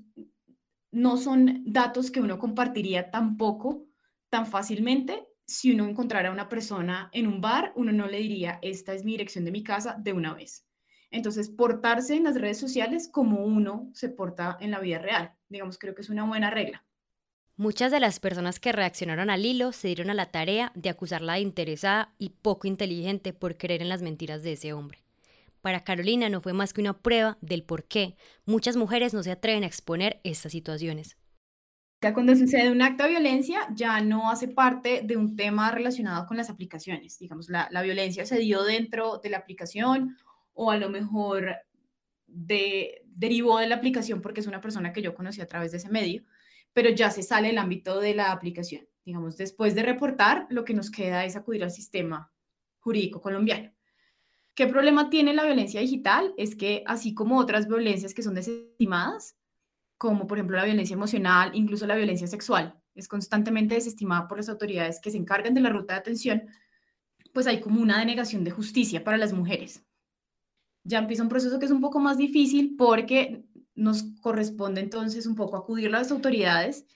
no 0.90 1.16
son 1.16 1.62
datos 1.64 2.10
que 2.10 2.20
uno 2.20 2.40
compartiría 2.40 3.12
tampoco 3.12 3.86
tan 4.30 4.46
fácilmente. 4.46 5.28
Si 5.46 5.72
uno 5.72 5.86
encontrara 5.86 6.30
a 6.30 6.32
una 6.32 6.48
persona 6.48 7.10
en 7.12 7.28
un 7.28 7.40
bar, 7.40 7.72
uno 7.76 7.92
no 7.92 8.08
le 8.08 8.18
diría, 8.18 8.58
esta 8.60 8.92
es 8.92 9.04
mi 9.04 9.12
dirección 9.12 9.44
de 9.44 9.52
mi 9.52 9.62
casa 9.62 9.96
de 10.00 10.12
una 10.12 10.34
vez. 10.34 10.66
Entonces, 11.14 11.48
portarse 11.48 12.16
en 12.16 12.24
las 12.24 12.34
redes 12.34 12.58
sociales 12.58 13.08
como 13.08 13.44
uno 13.44 13.88
se 13.94 14.08
porta 14.08 14.58
en 14.60 14.72
la 14.72 14.80
vida 14.80 14.98
real. 14.98 15.32
Digamos, 15.48 15.78
creo 15.78 15.94
que 15.94 16.02
es 16.02 16.10
una 16.10 16.24
buena 16.24 16.50
regla. 16.50 16.84
Muchas 17.56 17.92
de 17.92 18.00
las 18.00 18.18
personas 18.18 18.58
que 18.58 18.72
reaccionaron 18.72 19.30
al 19.30 19.46
hilo 19.46 19.70
se 19.70 19.86
dieron 19.86 20.10
a 20.10 20.14
la 20.14 20.32
tarea 20.32 20.72
de 20.74 20.88
acusarla 20.88 21.34
de 21.34 21.40
interesada 21.40 22.12
y 22.18 22.30
poco 22.30 22.66
inteligente 22.66 23.32
por 23.32 23.56
creer 23.56 23.80
en 23.80 23.90
las 23.90 24.02
mentiras 24.02 24.42
de 24.42 24.54
ese 24.54 24.72
hombre. 24.72 25.04
Para 25.60 25.84
Carolina 25.84 26.28
no 26.28 26.40
fue 26.40 26.52
más 26.52 26.72
que 26.72 26.80
una 26.80 26.98
prueba 26.98 27.38
del 27.40 27.62
por 27.62 27.84
qué 27.84 28.16
muchas 28.44 28.74
mujeres 28.74 29.14
no 29.14 29.22
se 29.22 29.30
atreven 29.30 29.62
a 29.62 29.68
exponer 29.68 30.20
estas 30.24 30.50
situaciones. 30.50 31.16
Cuando 32.12 32.34
sucede 32.34 32.70
un 32.70 32.82
acto 32.82 33.04
de 33.04 33.10
violencia 33.10 33.60
ya 33.72 34.00
no 34.00 34.30
hace 34.30 34.48
parte 34.48 35.02
de 35.04 35.16
un 35.16 35.36
tema 35.36 35.70
relacionado 35.70 36.26
con 36.26 36.36
las 36.36 36.50
aplicaciones. 36.50 37.18
Digamos, 37.20 37.48
la, 37.48 37.68
la 37.70 37.82
violencia 37.82 38.26
se 38.26 38.40
dio 38.40 38.64
dentro 38.64 39.18
de 39.18 39.30
la 39.30 39.38
aplicación 39.38 40.16
o 40.54 40.70
a 40.70 40.76
lo 40.76 40.88
mejor 40.88 41.54
de, 42.26 43.02
derivó 43.04 43.58
de 43.58 43.68
la 43.68 43.76
aplicación 43.76 44.20
porque 44.20 44.40
es 44.40 44.46
una 44.46 44.60
persona 44.60 44.92
que 44.92 45.02
yo 45.02 45.14
conocí 45.14 45.40
a 45.40 45.46
través 45.46 45.72
de 45.72 45.78
ese 45.78 45.90
medio, 45.90 46.24
pero 46.72 46.90
ya 46.90 47.10
se 47.10 47.22
sale 47.22 47.50
el 47.50 47.58
ámbito 47.58 48.00
de 48.00 48.14
la 48.14 48.32
aplicación. 48.32 48.86
Digamos, 49.04 49.36
después 49.36 49.74
de 49.74 49.82
reportar, 49.82 50.46
lo 50.48 50.64
que 50.64 50.74
nos 50.74 50.90
queda 50.90 51.24
es 51.24 51.36
acudir 51.36 51.62
al 51.62 51.70
sistema 51.70 52.32
jurídico 52.80 53.20
colombiano. 53.20 53.72
¿Qué 54.54 54.66
problema 54.66 55.10
tiene 55.10 55.34
la 55.34 55.44
violencia 55.44 55.80
digital? 55.80 56.32
Es 56.36 56.54
que 56.54 56.84
así 56.86 57.12
como 57.12 57.38
otras 57.38 57.66
violencias 57.66 58.14
que 58.14 58.22
son 58.22 58.34
desestimadas, 58.34 59.36
como 59.98 60.26
por 60.26 60.38
ejemplo 60.38 60.56
la 60.56 60.64
violencia 60.64 60.94
emocional, 60.94 61.50
incluso 61.54 61.86
la 61.86 61.96
violencia 61.96 62.26
sexual, 62.26 62.78
es 62.94 63.08
constantemente 63.08 63.74
desestimada 63.74 64.28
por 64.28 64.38
las 64.38 64.48
autoridades 64.48 65.00
que 65.00 65.10
se 65.10 65.16
encargan 65.16 65.54
de 65.54 65.60
la 65.60 65.70
ruta 65.70 65.94
de 65.94 66.00
atención, 66.00 66.42
pues 67.32 67.46
hay 67.46 67.60
como 67.60 67.80
una 67.80 67.98
denegación 67.98 68.44
de 68.44 68.52
justicia 68.52 69.02
para 69.02 69.16
las 69.16 69.32
mujeres. 69.32 69.83
Ya 70.84 70.98
empieza 70.98 71.22
un 71.22 71.28
proceso 71.28 71.58
que 71.58 71.64
es 71.64 71.70
un 71.70 71.80
poco 71.80 71.98
más 71.98 72.18
difícil 72.18 72.76
porque 72.76 73.44
nos 73.74 74.04
corresponde 74.20 74.80
entonces 74.80 75.26
un 75.26 75.34
poco 75.34 75.56
acudir 75.56 75.88
a 75.88 75.98
las 75.98 76.10
autoridades 76.10 76.86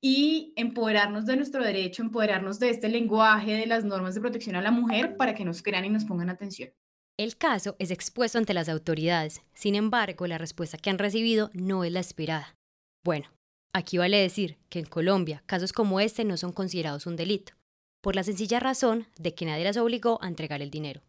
y 0.00 0.54
empoderarnos 0.56 1.26
de 1.26 1.36
nuestro 1.36 1.62
derecho, 1.62 2.02
empoderarnos 2.02 2.58
de 2.58 2.70
este 2.70 2.88
lenguaje, 2.88 3.52
de 3.52 3.66
las 3.66 3.84
normas 3.84 4.14
de 4.14 4.20
protección 4.20 4.56
a 4.56 4.62
la 4.62 4.70
mujer 4.70 5.16
para 5.16 5.34
que 5.34 5.44
nos 5.44 5.62
crean 5.62 5.84
y 5.84 5.90
nos 5.90 6.04
pongan 6.04 6.30
atención. 6.30 6.70
El 7.18 7.36
caso 7.36 7.76
es 7.78 7.90
expuesto 7.90 8.38
ante 8.38 8.54
las 8.54 8.70
autoridades, 8.70 9.42
sin 9.52 9.74
embargo, 9.74 10.26
la 10.26 10.38
respuesta 10.38 10.78
que 10.78 10.88
han 10.88 10.98
recibido 10.98 11.50
no 11.52 11.84
es 11.84 11.92
la 11.92 12.00
esperada. 12.00 12.56
Bueno, 13.04 13.28
aquí 13.74 13.98
vale 13.98 14.16
decir 14.16 14.56
que 14.70 14.78
en 14.78 14.86
Colombia 14.86 15.42
casos 15.44 15.74
como 15.74 16.00
este 16.00 16.24
no 16.24 16.38
son 16.38 16.52
considerados 16.52 17.06
un 17.06 17.16
delito, 17.16 17.52
por 18.00 18.16
la 18.16 18.22
sencilla 18.22 18.58
razón 18.58 19.06
de 19.18 19.34
que 19.34 19.44
nadie 19.44 19.64
las 19.64 19.76
obligó 19.76 20.18
a 20.22 20.28
entregar 20.28 20.62
el 20.62 20.70
dinero. 20.70 21.02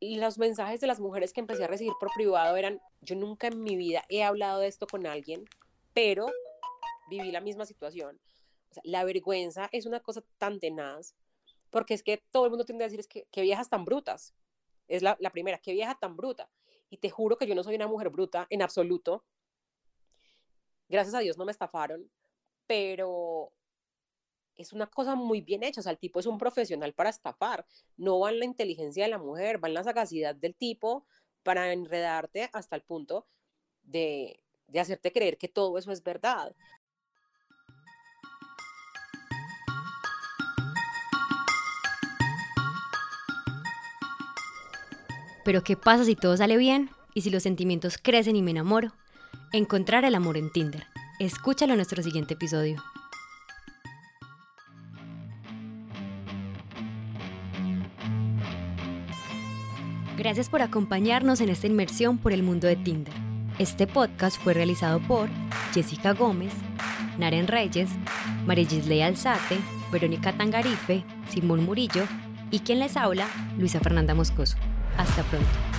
Los 0.00 0.38
mensajes 0.38 0.80
de 0.80 0.86
las 0.86 1.00
mujeres 1.00 1.32
que 1.32 1.40
empecé 1.40 1.64
a 1.64 1.68
recibir 1.68 1.92
por 1.98 2.10
privado 2.14 2.56
eran, 2.56 2.80
yo 3.00 3.16
nunca 3.16 3.46
en 3.46 3.62
mi 3.62 3.76
vida 3.76 4.04
he 4.08 4.22
hablado 4.22 4.60
de 4.60 4.66
esto 4.66 4.86
con 4.86 5.06
alguien, 5.06 5.44
pero 5.92 6.26
viví 7.08 7.30
la 7.30 7.40
misma 7.40 7.64
situación. 7.64 8.20
La 8.82 9.04
vergüenza 9.04 9.68
es 9.72 9.86
una 9.86 10.00
cosa 10.00 10.22
tan 10.38 10.58
tenaz, 10.58 11.14
porque 11.70 11.94
es 11.94 12.02
que 12.02 12.22
todo 12.30 12.44
el 12.44 12.50
mundo 12.50 12.64
tiende 12.64 12.84
a 12.84 12.88
decir 12.88 13.00
es 13.00 13.08
que, 13.08 13.26
que 13.30 13.42
viejas 13.42 13.70
tan 13.70 13.84
brutas, 13.84 14.34
es 14.88 15.02
la, 15.02 15.16
la 15.20 15.30
primera, 15.30 15.58
qué 15.58 15.72
vieja 15.72 15.94
tan 15.94 16.16
bruta. 16.16 16.50
Y 16.90 16.98
te 16.98 17.10
juro 17.10 17.36
que 17.36 17.46
yo 17.46 17.54
no 17.54 17.64
soy 17.64 17.76
una 17.76 17.88
mujer 17.88 18.10
bruta 18.10 18.46
en 18.50 18.62
absoluto. 18.62 19.24
Gracias 20.88 21.14
a 21.14 21.20
Dios 21.20 21.38
no 21.38 21.44
me 21.44 21.52
estafaron, 21.52 22.10
pero 22.66 23.52
es 24.56 24.72
una 24.72 24.86
cosa 24.86 25.14
muy 25.14 25.40
bien 25.40 25.62
hecha. 25.62 25.80
O 25.80 25.82
sea, 25.82 25.92
el 25.92 25.98
tipo 25.98 26.20
es 26.20 26.26
un 26.26 26.38
profesional 26.38 26.92
para 26.92 27.10
estafar. 27.10 27.66
No 27.96 28.20
va 28.20 28.30
en 28.30 28.38
la 28.38 28.44
inteligencia 28.44 29.04
de 29.04 29.10
la 29.10 29.18
mujer, 29.18 29.62
va 29.62 29.68
en 29.68 29.74
la 29.74 29.84
sagacidad 29.84 30.34
del 30.34 30.54
tipo 30.54 31.06
para 31.42 31.72
enredarte 31.72 32.48
hasta 32.52 32.76
el 32.76 32.82
punto 32.82 33.26
de, 33.82 34.40
de 34.68 34.80
hacerte 34.80 35.12
creer 35.12 35.36
que 35.38 35.48
todo 35.48 35.76
eso 35.78 35.92
es 35.92 36.02
verdad. 36.02 36.54
Pero 45.44 45.62
¿qué 45.62 45.76
pasa 45.76 46.04
si 46.04 46.16
todo 46.16 46.36
sale 46.38 46.56
bien? 46.56 46.88
¿Y 47.12 47.20
si 47.20 47.28
los 47.30 47.42
sentimientos 47.42 47.98
crecen 47.98 48.34
y 48.34 48.42
me 48.42 48.52
enamoro? 48.52 48.92
Encontrar 49.52 50.06
el 50.06 50.14
amor 50.14 50.38
en 50.38 50.50
Tinder. 50.50 50.86
Escúchalo 51.20 51.74
en 51.74 51.78
nuestro 51.78 52.02
siguiente 52.02 52.32
episodio. 52.34 52.82
Gracias 60.24 60.48
por 60.48 60.62
acompañarnos 60.62 61.42
en 61.42 61.50
esta 61.50 61.66
inmersión 61.66 62.16
por 62.16 62.32
el 62.32 62.42
mundo 62.42 62.66
de 62.66 62.76
Tinder. 62.76 63.12
Este 63.58 63.86
podcast 63.86 64.42
fue 64.42 64.54
realizado 64.54 64.98
por 65.00 65.28
Jessica 65.74 66.14
Gómez, 66.14 66.54
Naren 67.18 67.46
Reyes, 67.46 67.90
María 68.46 68.66
Gisley 68.66 69.02
Alzate, 69.02 69.58
Verónica 69.92 70.32
Tangarife, 70.32 71.04
Simón 71.28 71.66
Murillo 71.66 72.04
y 72.50 72.60
quien 72.60 72.78
les 72.78 72.96
habla, 72.96 73.28
Luisa 73.58 73.80
Fernanda 73.80 74.14
Moscoso. 74.14 74.56
Hasta 74.96 75.22
pronto. 75.24 75.73